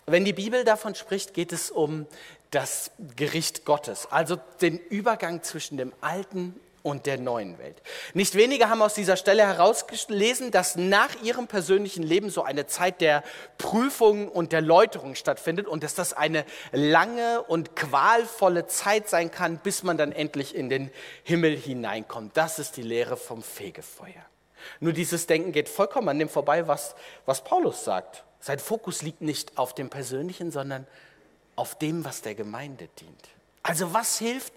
Wenn 0.10 0.24
die 0.24 0.32
Bibel 0.32 0.64
davon 0.64 0.96
spricht, 0.96 1.34
geht 1.34 1.52
es 1.52 1.70
um 1.70 2.08
das 2.52 2.92
Gericht 3.18 3.66
Gottes, 3.66 4.08
also 4.10 4.38
den 4.62 4.78
Übergang 4.78 5.44
zwischen 5.44 5.76
dem 5.76 5.92
alten 6.00 6.58
und 6.82 7.06
der 7.06 7.18
neuen 7.18 7.60
Welt. 7.60 7.82
Nicht 8.14 8.36
wenige 8.36 8.70
haben 8.70 8.82
aus 8.82 8.94
dieser 8.94 9.18
Stelle 9.18 9.46
herausgelesen, 9.46 10.52
dass 10.52 10.78
nach 10.78 11.22
ihrem 11.24 11.48
persönlichen 11.48 12.04
Leben 12.04 12.30
so 12.30 12.42
eine 12.42 12.68
Zeit 12.68 13.02
der 13.02 13.22
Prüfung 13.58 14.30
und 14.30 14.54
der 14.54 14.62
Läuterung 14.62 15.14
stattfindet 15.16 15.68
und 15.68 15.84
dass 15.84 15.94
das 15.94 16.14
eine 16.14 16.46
lange 16.72 17.42
und 17.42 17.76
qualvolle 17.76 18.66
Zeit 18.66 19.10
sein 19.10 19.30
kann, 19.30 19.58
bis 19.58 19.84
man 19.84 19.98
dann 19.98 20.14
endlich 20.14 20.56
in 20.56 20.70
den 20.70 20.90
Himmel 21.24 21.58
hineinkommt. 21.58 22.38
Das 22.38 22.60
ist 22.60 22.78
die 22.78 22.82
Lehre 22.82 23.18
vom 23.18 23.44
Fegefeuer. 23.44 24.26
Nur 24.80 24.94
dieses 24.94 25.28
Denken 25.28 25.52
geht 25.52 25.68
vollkommen 25.68 26.08
an 26.08 26.18
dem 26.20 26.30
vorbei, 26.30 26.66
was, 26.66 26.96
was 27.26 27.44
Paulus 27.44 27.84
sagt. 27.84 28.24
Sein 28.40 28.60
Fokus 28.60 29.02
liegt 29.02 29.22
nicht 29.22 29.58
auf 29.58 29.74
dem 29.74 29.90
Persönlichen, 29.90 30.52
sondern 30.52 30.88
auf 31.56 31.78
dem, 31.78 32.06
was 32.06 32.22
der 32.22 32.36
Gemeinde 32.36 32.88
dient. 33.00 33.30
Also 33.64 33.94
was 33.94 34.20
hilft, 34.20 34.54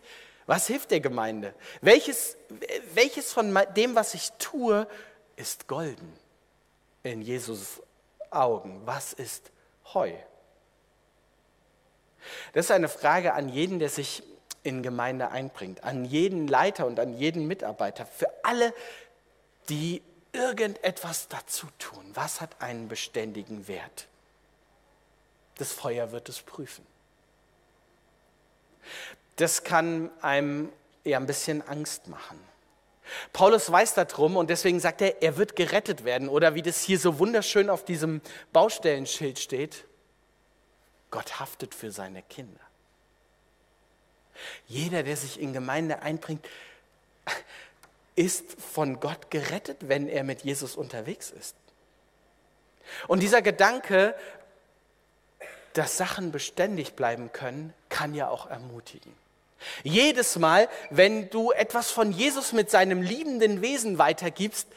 was 0.46 0.66
hilft 0.66 0.90
der 0.90 1.00
Gemeinde? 1.00 1.54
Welches, 1.80 2.36
welches 2.94 3.32
von 3.32 3.56
dem, 3.76 3.94
was 3.94 4.14
ich 4.14 4.30
tue, 4.38 4.86
ist 5.36 5.66
golden 5.66 6.12
in 7.02 7.22
Jesus 7.22 7.80
Augen? 8.30 8.82
Was 8.84 9.12
ist 9.12 9.50
Heu? 9.94 10.12
Das 12.52 12.66
ist 12.66 12.70
eine 12.70 12.88
Frage 12.88 13.32
an 13.32 13.48
jeden, 13.48 13.78
der 13.78 13.88
sich 13.88 14.22
in 14.62 14.82
Gemeinde 14.82 15.30
einbringt, 15.30 15.84
an 15.84 16.04
jeden 16.04 16.46
Leiter 16.46 16.86
und 16.86 17.00
an 17.00 17.16
jeden 17.16 17.46
Mitarbeiter, 17.46 18.04
für 18.04 18.28
alle, 18.42 18.74
die 19.68 20.02
irgendetwas 20.32 21.28
dazu 21.28 21.66
tun. 21.78 22.04
Was 22.14 22.40
hat 22.40 22.60
einen 22.60 22.88
beständigen 22.88 23.68
Wert? 23.68 24.06
Das 25.56 25.72
Feuer 25.72 26.12
wird 26.12 26.28
es 26.28 26.40
prüfen. 26.40 26.86
Das 29.36 29.64
kann 29.64 30.10
einem 30.22 30.72
eher 31.04 31.18
ein 31.18 31.26
bisschen 31.26 31.66
Angst 31.66 32.08
machen. 32.08 32.38
Paulus 33.32 33.70
weiß 33.70 33.94
darum 33.94 34.36
und 34.36 34.50
deswegen 34.50 34.80
sagt 34.80 35.02
er, 35.02 35.22
er 35.22 35.36
wird 35.36 35.56
gerettet 35.56 36.04
werden. 36.04 36.28
Oder 36.28 36.54
wie 36.54 36.62
das 36.62 36.80
hier 36.80 36.98
so 36.98 37.18
wunderschön 37.18 37.68
auf 37.68 37.84
diesem 37.84 38.20
Baustellenschild 38.52 39.38
steht, 39.38 39.84
Gott 41.10 41.40
haftet 41.40 41.74
für 41.74 41.90
seine 41.90 42.22
Kinder. 42.22 42.60
Jeder, 44.66 45.02
der 45.02 45.16
sich 45.16 45.40
in 45.40 45.52
Gemeinde 45.52 46.02
einbringt, 46.02 46.46
ist 48.20 48.60
von 48.60 49.00
Gott 49.00 49.30
gerettet, 49.30 49.88
wenn 49.88 50.06
er 50.06 50.24
mit 50.24 50.42
Jesus 50.42 50.76
unterwegs 50.76 51.30
ist. 51.30 51.56
Und 53.08 53.20
dieser 53.20 53.40
Gedanke, 53.40 54.14
dass 55.72 55.96
Sachen 55.96 56.30
beständig 56.30 56.94
bleiben 56.94 57.32
können, 57.32 57.72
kann 57.88 58.14
ja 58.14 58.28
auch 58.28 58.46
ermutigen. 58.46 59.14
Jedes 59.84 60.36
Mal, 60.36 60.68
wenn 60.90 61.30
du 61.30 61.50
etwas 61.52 61.90
von 61.90 62.12
Jesus 62.12 62.52
mit 62.52 62.70
seinem 62.70 63.00
liebenden 63.00 63.62
Wesen 63.62 63.96
weitergibst, 63.96 64.68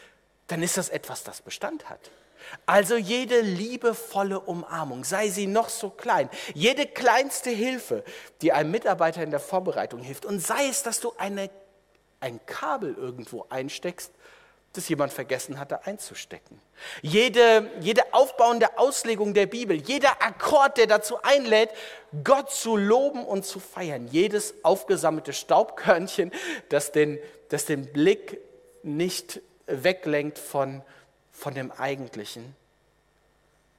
dann 0.48 0.64
ist 0.64 0.78
das 0.78 0.88
etwas, 0.88 1.24
das 1.24 1.42
Bestand 1.42 1.90
hat. 1.90 2.12
Also 2.66 2.96
jede 2.96 3.42
liebevolle 3.42 4.40
Umarmung, 4.40 5.04
sei 5.04 5.30
sie 5.30 5.48
noch 5.48 5.70
so 5.70 5.90
klein, 5.90 6.30
jede 6.54 6.86
kleinste 6.86 7.50
Hilfe, 7.50 8.04
die 8.42 8.54
einem 8.54 8.72
Mitarbeiter 8.72 9.22
in 9.22 9.32
der 9.32 9.40
Vorbereitung 9.40 10.02
hilft, 10.02 10.26
und 10.26 10.40
sei 10.40 10.68
es, 10.68 10.84
dass 10.84 11.00
du 11.00 11.14
eine, 11.18 11.50
ein 12.24 12.40
Kabel 12.46 12.96
irgendwo 12.96 13.46
einsteckst, 13.50 14.12
das 14.72 14.90
jemand 14.90 15.14
vergessen 15.14 15.60
hatte 15.60 15.86
einzustecken. 15.86 16.60
Jede, 17.04 17.70
jede 17.80 18.14
aufbauende 18.14 18.80
Auslegung 18.80 19.34
der 19.36 19.46
Bibel, 19.46 19.78
jeder 19.80 20.24
Akkord, 20.24 20.78
der 20.78 20.88
dazu 20.88 21.22
einlädt, 21.22 21.70
Gott 22.24 22.50
zu 22.52 22.76
loben 22.76 23.24
und 23.24 23.46
zu 23.46 23.60
feiern, 23.60 24.08
jedes 24.08 24.56
aufgesammelte 24.64 25.34
Staubkörnchen, 25.34 26.32
das 26.70 26.92
den, 26.92 27.20
das 27.50 27.66
den 27.66 27.92
Blick 27.92 28.40
nicht 28.82 29.42
weglenkt 29.68 30.40
von, 30.40 30.82
von 31.32 31.54
dem 31.54 31.72
Eigentlichen, 31.72 32.56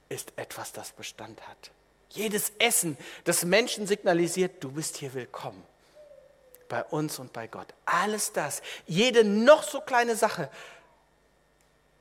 ist 0.07 0.31
etwas, 0.37 0.71
das 0.71 0.91
Bestand 0.91 1.45
hat. 1.47 1.71
Jedes 2.11 2.53
Essen, 2.59 2.95
das 3.25 3.43
Menschen 3.43 3.85
signalisiert, 3.87 4.63
du 4.63 4.71
bist 4.71 4.97
hier 4.97 5.13
willkommen. 5.13 5.61
Bei 6.67 6.83
uns 6.83 7.19
und 7.19 7.33
bei 7.33 7.47
Gott. 7.47 7.67
Alles 7.85 8.33
das, 8.33 8.61
jede 8.87 9.23
noch 9.23 9.63
so 9.63 9.81
kleine 9.81 10.15
Sache 10.15 10.49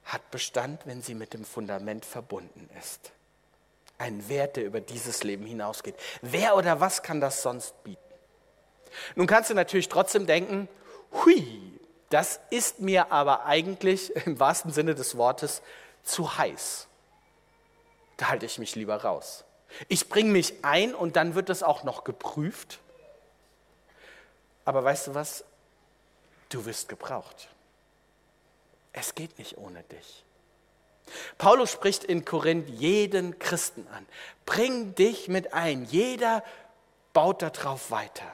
hat 0.05 0.31
Bestand, 0.31 0.87
wenn 0.87 1.03
sie 1.03 1.15
mit 1.15 1.35
dem 1.35 1.45
Fundament 1.45 2.05
verbunden 2.05 2.69
ist. 2.79 3.13
Ein 3.99 4.29
Wert, 4.29 4.57
der 4.57 4.65
über 4.65 4.81
dieses 4.81 5.23
Leben 5.25 5.47
hinausgeht. 5.47 5.95
Wer 6.21 6.57
oder 6.57 6.81
was 6.81 7.03
kann 7.03 7.21
das 7.21 7.43
sonst 7.43 7.83
bieten? 7.85 8.01
Nun 9.15 9.27
kannst 9.27 9.51
du 9.51 9.55
natürlich 9.55 9.89
trotzdem 9.89 10.27
denken, 10.27 10.69
hui, 11.13 11.79
das 12.11 12.41
ist 12.51 12.81
mir 12.81 13.13
aber 13.13 13.47
eigentlich 13.47 14.15
im 14.27 14.39
wahrsten 14.39 14.73
Sinne 14.73 14.95
des 14.95 15.17
Wortes 15.17 15.63
zu 16.03 16.37
heiß. 16.37 16.87
Da 18.17 18.29
halte 18.29 18.47
ich 18.47 18.59
mich 18.59 18.77
lieber 18.77 18.97
raus. 18.97 19.45
Ich 19.89 20.09
bringe 20.09 20.31
mich 20.31 20.55
ein 20.63 20.95
und 20.95 21.17
dann 21.17 21.35
wird 21.35 21.51
es 21.51 21.63
auch 21.63 21.83
noch 21.83 22.05
geprüft. 22.05 22.79
Aber 24.65 24.83
weißt 24.85 25.09
du 25.09 25.15
was? 25.15 25.45
Du 26.49 26.65
wirst 26.65 26.89
gebraucht. 26.89 27.49
Es 28.93 29.15
geht 29.15 29.39
nicht 29.39 29.59
ohne 29.59 29.83
dich. 29.85 30.25
Paulus 31.37 31.71
spricht 31.71 32.05
in 32.05 32.25
Korinth 32.25 32.69
jeden 32.69 33.39
Christen 33.39 33.87
an. 33.89 34.07
Bring 34.47 34.95
dich 34.95 35.29
mit 35.29 35.53
ein. 35.53 35.85
Jeder 35.85 36.43
baut 37.13 37.43
darauf 37.43 37.91
weiter. 37.91 38.25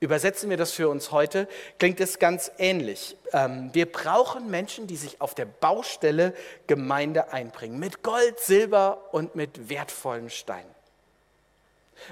Übersetzen 0.00 0.48
wir 0.48 0.56
das 0.56 0.72
für 0.72 0.88
uns 0.88 1.12
heute, 1.12 1.46
klingt 1.78 2.00
es 2.00 2.18
ganz 2.18 2.50
ähnlich. 2.56 3.18
Ähm, 3.32 3.68
wir 3.74 3.84
brauchen 3.84 4.50
Menschen, 4.50 4.86
die 4.86 4.96
sich 4.96 5.20
auf 5.20 5.34
der 5.34 5.44
Baustelle 5.44 6.34
Gemeinde 6.66 7.34
einbringen, 7.34 7.78
mit 7.78 8.02
Gold, 8.02 8.40
Silber 8.40 9.08
und 9.12 9.34
mit 9.34 9.68
wertvollen 9.68 10.30
Steinen. 10.30 10.79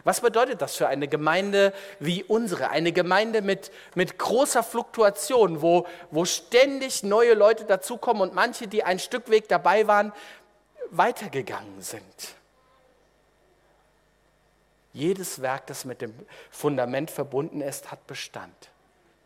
Was 0.04 0.20
bedeutet 0.20 0.62
das 0.62 0.76
für 0.76 0.88
eine 0.88 1.08
Gemeinde 1.08 1.72
wie 2.00 2.24
unsere? 2.24 2.70
Eine 2.70 2.92
Gemeinde 2.92 3.42
mit, 3.42 3.70
mit 3.94 4.18
großer 4.18 4.62
Fluktuation, 4.62 5.62
wo, 5.62 5.86
wo 6.10 6.24
ständig 6.24 7.02
neue 7.02 7.34
Leute 7.34 7.64
dazukommen 7.64 8.22
und 8.22 8.34
manche, 8.34 8.68
die 8.68 8.84
ein 8.84 8.98
Stück 8.98 9.30
Weg 9.30 9.48
dabei 9.48 9.86
waren, 9.86 10.12
weitergegangen 10.90 11.80
sind. 11.80 12.34
Jedes 14.92 15.42
Werk, 15.42 15.66
das 15.66 15.84
mit 15.84 16.00
dem 16.00 16.14
Fundament 16.50 17.10
verbunden 17.10 17.60
ist, 17.60 17.90
hat 17.90 18.06
Bestand. 18.06 18.70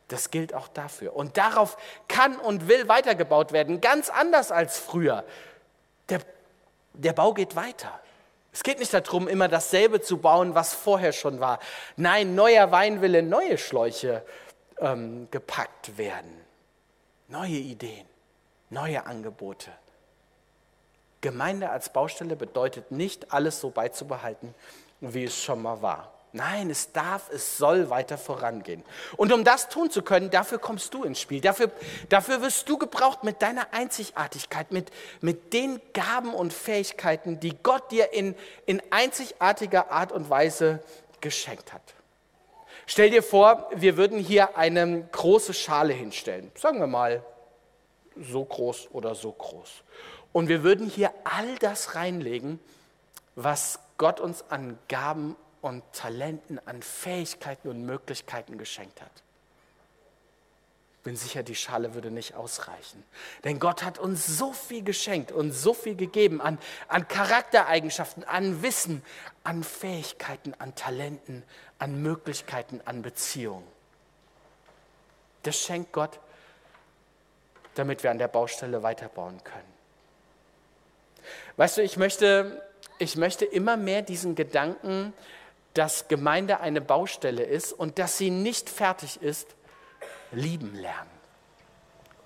Das 0.09 0.31
gilt 0.31 0.53
auch 0.53 0.69
dafür. 0.69 1.17
Und 1.17 1.39
darauf 1.39 1.79
kann 2.09 2.37
und 2.37 2.69
will 2.69 2.89
weitergebaut 2.89 3.53
werden, 3.53 3.81
ganz 3.81 4.11
anders 4.11 4.53
als 4.53 4.79
früher. 4.79 5.25
Der, 6.11 6.21
der 6.93 7.15
Bau 7.15 7.33
geht 7.33 7.57
weiter. 7.57 7.99
Es 8.53 8.63
geht 8.63 8.79
nicht 8.79 8.93
darum, 8.93 9.29
immer 9.29 9.49
dasselbe 9.49 10.01
zu 10.03 10.19
bauen, 10.19 10.55
was 10.55 10.75
vorher 10.75 11.13
schon 11.13 11.41
war. 11.41 11.59
Nein, 11.97 12.35
neuer 12.35 12.71
Wein 12.71 13.01
will 13.01 13.15
in 13.15 13.31
neue 13.31 13.57
Schläuche 13.57 14.23
ähm, 14.79 15.29
gepackt 15.31 15.97
werden. 15.97 16.41
Neue 17.29 17.57
Ideen, 17.57 18.07
neue 18.69 19.07
Angebote. 19.07 19.71
Gemeinde 21.23 21.71
als 21.71 21.91
Baustelle 21.91 22.37
bedeutet 22.37 22.91
nicht, 22.91 23.33
alles 23.33 23.61
so 23.61 23.71
beizubehalten, 23.71 24.55
wie 25.01 25.25
es 25.25 25.43
schon 25.43 25.63
mal 25.63 25.81
war. 25.81 26.12
Nein, 26.35 26.71
es 26.71 26.93
darf, 26.93 27.29
es 27.31 27.59
soll 27.59 27.91
weiter 27.91 28.17
vorangehen. 28.17 28.83
Und 29.19 29.33
um 29.33 29.45
das 29.45 29.69
tun 29.69 29.91
zu 29.91 30.01
können, 30.03 30.31
dafür 30.31 30.59
kommst 30.59 30.95
du 30.95 31.05
ins 31.05 31.21
Spiel. 31.21 31.43
Dafür, 31.43 31.71
dafür 32.09 32.41
wirst 32.41 32.67
du 32.71 32.79
gebraucht 32.79 33.23
mit 33.23 33.43
deiner 33.43 33.75
Einzigartigkeit, 33.75 34.73
mit, 34.73 34.91
mit 35.21 35.53
den 35.53 35.81
Gaben 35.93 36.33
und 36.33 36.55
Fähigkeiten, 36.55 37.39
die 37.39 37.55
Gott 37.63 37.91
dir 37.91 38.15
in, 38.15 38.35
in 38.65 38.83
einzigartiger 38.91 39.91
Art 39.91 40.11
und 40.11 40.31
Weise 40.31 40.83
geschenkt 41.21 41.75
hat. 41.75 41.83
Stell 42.87 43.11
dir 43.11 43.23
vor, 43.23 43.69
wir 43.75 43.99
würden 43.99 44.19
hier 44.19 44.57
eine 44.57 45.07
große 45.13 45.53
Schale 45.53 45.93
hinstellen. 45.93 46.51
Sagen 46.55 46.81
wir 46.81 46.87
mal, 46.87 47.23
so 48.17 48.45
groß 48.45 48.89
oder 48.93 49.15
so 49.15 49.33
groß. 49.33 49.83
Und 50.33 50.49
wir 50.49 50.63
würden 50.63 50.89
hier 50.89 51.13
all 51.25 51.57
das 51.59 51.95
reinlegen, 51.95 52.59
was 53.35 53.79
Gott 53.99 54.19
uns 54.19 54.45
an 54.49 54.79
Gaben 54.89 55.37
und 55.63 55.83
Talenten, 55.93 56.61
an 56.67 56.83
Fähigkeiten 56.83 57.69
und 57.69 57.87
Möglichkeiten 57.87 58.59
geschenkt 58.59 59.01
hat. 59.01 59.11
Ich 60.99 61.05
bin 61.05 61.17
sicher, 61.17 61.43
die 61.43 61.55
Schale 61.55 61.95
würde 61.95 62.11
nicht 62.11 62.35
ausreichen. 62.35 63.03
Denn 63.43 63.59
Gott 63.59 63.83
hat 63.83 63.99
uns 63.99 64.27
so 64.27 64.53
viel 64.53 64.85
geschenkt 64.85 65.33
und 65.33 65.51
so 65.51 65.73
viel 65.75 65.97
gegeben 65.97 66.41
an, 66.41 66.59
an 66.87 67.09
Charaktereigenschaften, 67.09 68.23
an 68.25 68.63
Wissen, 68.63 69.03
an 69.43 69.65
Fähigkeiten, 69.65 70.55
an 70.59 70.75
Talenten, 70.75 71.43
an 71.79 72.03
Möglichkeiten, 72.03 72.81
an 72.85 73.03
Beziehungen. 73.03 73.67
Das 75.43 75.57
schenkt 75.57 75.93
Gott, 75.93 76.21
damit 77.75 78.03
wir 78.03 78.11
an 78.11 78.19
der 78.19 78.29
Baustelle 78.29 78.83
weiterbauen 78.83 79.43
können. 79.43 79.73
Weißt 81.57 81.79
du, 81.79 81.83
ich 81.83 81.97
möchte, 81.97 82.63
ich 82.99 83.17
möchte 83.17 83.45
immer 83.45 83.77
mehr 83.77 84.03
diesen 84.03 84.35
Gedanken 84.35 85.13
dass 85.75 86.09
Gemeinde 86.09 86.61
eine 86.61 86.81
Baustelle 86.81 87.45
ist 87.45 87.73
und 87.73 87.99
dass 87.99 88.19
sie 88.19 88.31
nicht 88.31 88.69
fertig 88.69 89.23
ist, 89.23 89.49
lieben 90.31 90.75
lernen 90.75 91.11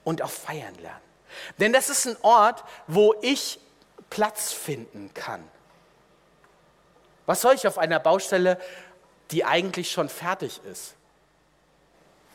und 0.04 0.22
auch 0.22 0.30
feiern 0.30 0.74
lernen. 0.76 1.00
Denn 1.58 1.72
das 1.72 1.90
ist 1.90 2.06
ein 2.06 2.16
Ort, 2.22 2.64
wo 2.86 3.14
ich 3.22 3.58
Platz 4.10 4.52
finden 4.52 5.12
kann. 5.14 5.42
Was 7.26 7.40
soll 7.40 7.54
ich 7.54 7.66
auf 7.66 7.78
einer 7.78 7.98
Baustelle, 7.98 8.58
die 9.30 9.44
eigentlich 9.44 9.90
schon 9.90 10.08
fertig 10.08 10.60
ist? 10.70 10.94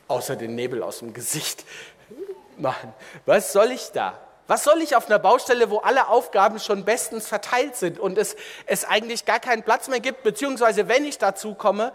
Außer 0.08 0.36
den 0.36 0.54
Nebel 0.54 0.82
aus 0.82 0.98
dem 0.98 1.14
Gesicht 1.14 1.64
machen. 2.58 2.92
Was 3.24 3.52
soll 3.52 3.70
ich 3.70 3.90
da? 3.92 4.20
Was 4.52 4.64
soll 4.64 4.82
ich 4.82 4.96
auf 4.96 5.06
einer 5.06 5.18
Baustelle, 5.18 5.70
wo 5.70 5.78
alle 5.78 6.08
Aufgaben 6.08 6.60
schon 6.60 6.84
bestens 6.84 7.26
verteilt 7.26 7.74
sind 7.74 7.98
und 7.98 8.18
es, 8.18 8.36
es 8.66 8.84
eigentlich 8.84 9.24
gar 9.24 9.40
keinen 9.40 9.62
Platz 9.62 9.88
mehr 9.88 9.98
gibt, 9.98 10.24
beziehungsweise 10.24 10.88
wenn 10.88 11.06
ich 11.06 11.16
dazu 11.16 11.54
komme, 11.54 11.90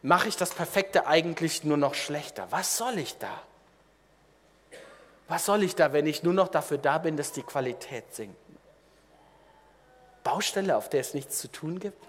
mache 0.00 0.28
ich 0.28 0.36
das 0.36 0.50
Perfekte 0.50 1.08
eigentlich 1.08 1.64
nur 1.64 1.76
noch 1.76 1.96
schlechter. 1.96 2.46
Was 2.50 2.76
soll 2.76 3.00
ich 3.00 3.18
da? 3.18 3.42
Was 5.26 5.44
soll 5.44 5.64
ich 5.64 5.74
da, 5.74 5.92
wenn 5.92 6.06
ich 6.06 6.22
nur 6.22 6.34
noch 6.34 6.46
dafür 6.46 6.78
da 6.78 6.98
bin, 6.98 7.16
dass 7.16 7.32
die 7.32 7.42
Qualität 7.42 8.14
sinkt? 8.14 8.38
Baustelle, 10.22 10.76
auf 10.76 10.88
der 10.88 11.00
es 11.00 11.14
nichts 11.14 11.40
zu 11.40 11.50
tun 11.50 11.80
gibt? 11.80 12.00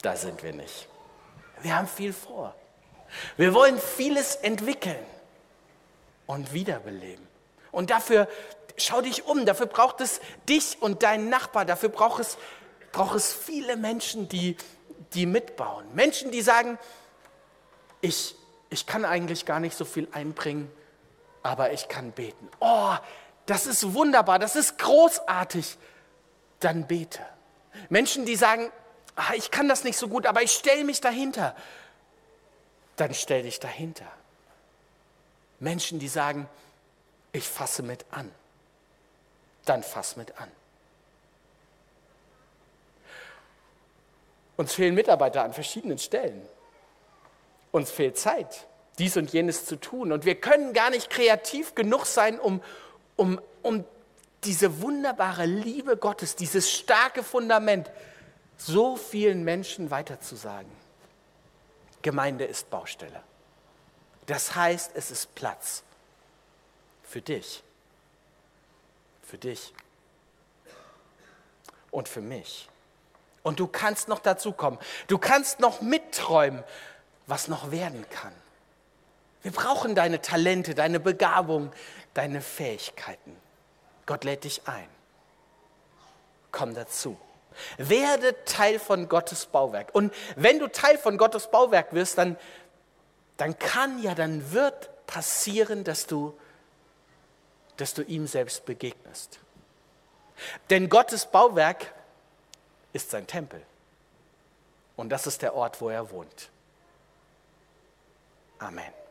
Da 0.00 0.16
sind 0.16 0.42
wir 0.42 0.54
nicht. 0.54 0.88
Wir 1.60 1.76
haben 1.76 1.88
viel 1.88 2.14
vor. 2.14 2.54
Wir 3.36 3.52
wollen 3.52 3.78
vieles 3.78 4.36
entwickeln 4.36 5.04
und 6.24 6.54
wiederbeleben. 6.54 7.30
Und 7.72 7.90
dafür, 7.90 8.28
schau 8.76 9.00
dich 9.00 9.26
um, 9.26 9.44
dafür 9.44 9.66
braucht 9.66 10.00
es 10.00 10.20
dich 10.48 10.76
und 10.80 11.02
deinen 11.02 11.28
Nachbar, 11.28 11.64
dafür 11.64 11.88
braucht 11.88 12.20
es, 12.20 12.36
braucht 12.92 13.16
es 13.16 13.32
viele 13.32 13.76
Menschen, 13.76 14.28
die, 14.28 14.56
die 15.14 15.26
mitbauen. 15.26 15.86
Menschen, 15.94 16.30
die 16.30 16.42
sagen, 16.42 16.78
ich, 18.00 18.36
ich 18.70 18.86
kann 18.86 19.04
eigentlich 19.04 19.46
gar 19.46 19.58
nicht 19.58 19.76
so 19.76 19.84
viel 19.84 20.06
einbringen, 20.12 20.70
aber 21.42 21.72
ich 21.72 21.88
kann 21.88 22.12
beten. 22.12 22.48
Oh, 22.60 22.94
das 23.46 23.66
ist 23.66 23.94
wunderbar, 23.94 24.38
das 24.38 24.54
ist 24.54 24.78
großartig. 24.78 25.78
Dann 26.60 26.86
bete. 26.86 27.20
Menschen, 27.88 28.24
die 28.24 28.36
sagen, 28.36 28.70
ah, 29.16 29.34
ich 29.34 29.50
kann 29.50 29.68
das 29.68 29.82
nicht 29.82 29.96
so 29.96 30.08
gut, 30.08 30.26
aber 30.26 30.42
ich 30.42 30.52
stelle 30.52 30.84
mich 30.84 31.00
dahinter. 31.00 31.56
Dann 32.96 33.14
stell 33.14 33.42
dich 33.42 33.58
dahinter. 33.58 34.06
Menschen, 35.58 35.98
die 35.98 36.08
sagen, 36.08 36.48
ich 37.32 37.48
fasse 37.48 37.82
mit 37.82 38.04
an. 38.10 38.30
Dann 39.64 39.82
fass 39.82 40.16
mit 40.16 40.38
an. 40.38 40.50
Uns 44.56 44.74
fehlen 44.74 44.94
Mitarbeiter 44.94 45.42
an 45.42 45.52
verschiedenen 45.52 45.98
Stellen. 45.98 46.42
Uns 47.70 47.90
fehlt 47.90 48.18
Zeit, 48.18 48.66
dies 48.98 49.16
und 49.16 49.32
jenes 49.32 49.64
zu 49.64 49.76
tun. 49.76 50.12
Und 50.12 50.24
wir 50.24 50.34
können 50.34 50.74
gar 50.74 50.90
nicht 50.90 51.08
kreativ 51.08 51.74
genug 51.74 52.04
sein, 52.04 52.38
um, 52.38 52.62
um, 53.16 53.40
um 53.62 53.84
diese 54.44 54.82
wunderbare 54.82 55.46
Liebe 55.46 55.96
Gottes, 55.96 56.36
dieses 56.36 56.70
starke 56.70 57.22
Fundament 57.22 57.90
so 58.58 58.96
vielen 58.96 59.42
Menschen 59.42 59.90
weiterzusagen. 59.90 60.70
Gemeinde 62.02 62.44
ist 62.44 62.68
Baustelle. 62.68 63.22
Das 64.26 64.54
heißt, 64.54 64.92
es 64.94 65.10
ist 65.10 65.34
Platz 65.34 65.82
für 67.12 67.20
dich, 67.20 67.62
für 69.22 69.36
dich 69.36 69.74
und 71.90 72.08
für 72.08 72.22
mich. 72.22 72.70
Und 73.42 73.60
du 73.60 73.66
kannst 73.66 74.08
noch 74.08 74.20
dazu 74.20 74.52
kommen. 74.52 74.78
Du 75.08 75.18
kannst 75.18 75.60
noch 75.60 75.82
mitträumen, 75.82 76.64
was 77.26 77.48
noch 77.48 77.70
werden 77.70 78.06
kann. 78.08 78.32
Wir 79.42 79.52
brauchen 79.52 79.94
deine 79.94 80.22
Talente, 80.22 80.74
deine 80.74 81.00
Begabung, 81.00 81.70
deine 82.14 82.40
Fähigkeiten. 82.40 83.36
Gott 84.06 84.24
lädt 84.24 84.44
dich 84.44 84.62
ein. 84.64 84.88
Komm 86.50 86.74
dazu. 86.74 87.18
Werde 87.76 88.42
Teil 88.46 88.78
von 88.78 89.06
Gottes 89.10 89.44
Bauwerk. 89.44 89.94
Und 89.94 90.14
wenn 90.36 90.58
du 90.58 90.66
Teil 90.66 90.96
von 90.96 91.18
Gottes 91.18 91.50
Bauwerk 91.50 91.92
wirst, 91.92 92.16
dann, 92.16 92.38
dann 93.36 93.58
kann 93.58 94.02
ja, 94.02 94.14
dann 94.14 94.52
wird 94.52 95.06
passieren, 95.06 95.84
dass 95.84 96.06
du, 96.06 96.38
dass 97.76 97.94
du 97.94 98.02
ihm 98.02 98.26
selbst 98.26 98.64
begegnest. 98.64 99.38
Denn 100.70 100.88
Gottes 100.88 101.26
Bauwerk 101.26 101.92
ist 102.92 103.10
sein 103.10 103.26
Tempel. 103.26 103.62
Und 104.96 105.08
das 105.08 105.26
ist 105.26 105.42
der 105.42 105.54
Ort, 105.54 105.80
wo 105.80 105.88
er 105.88 106.10
wohnt. 106.10 106.50
Amen. 108.58 109.01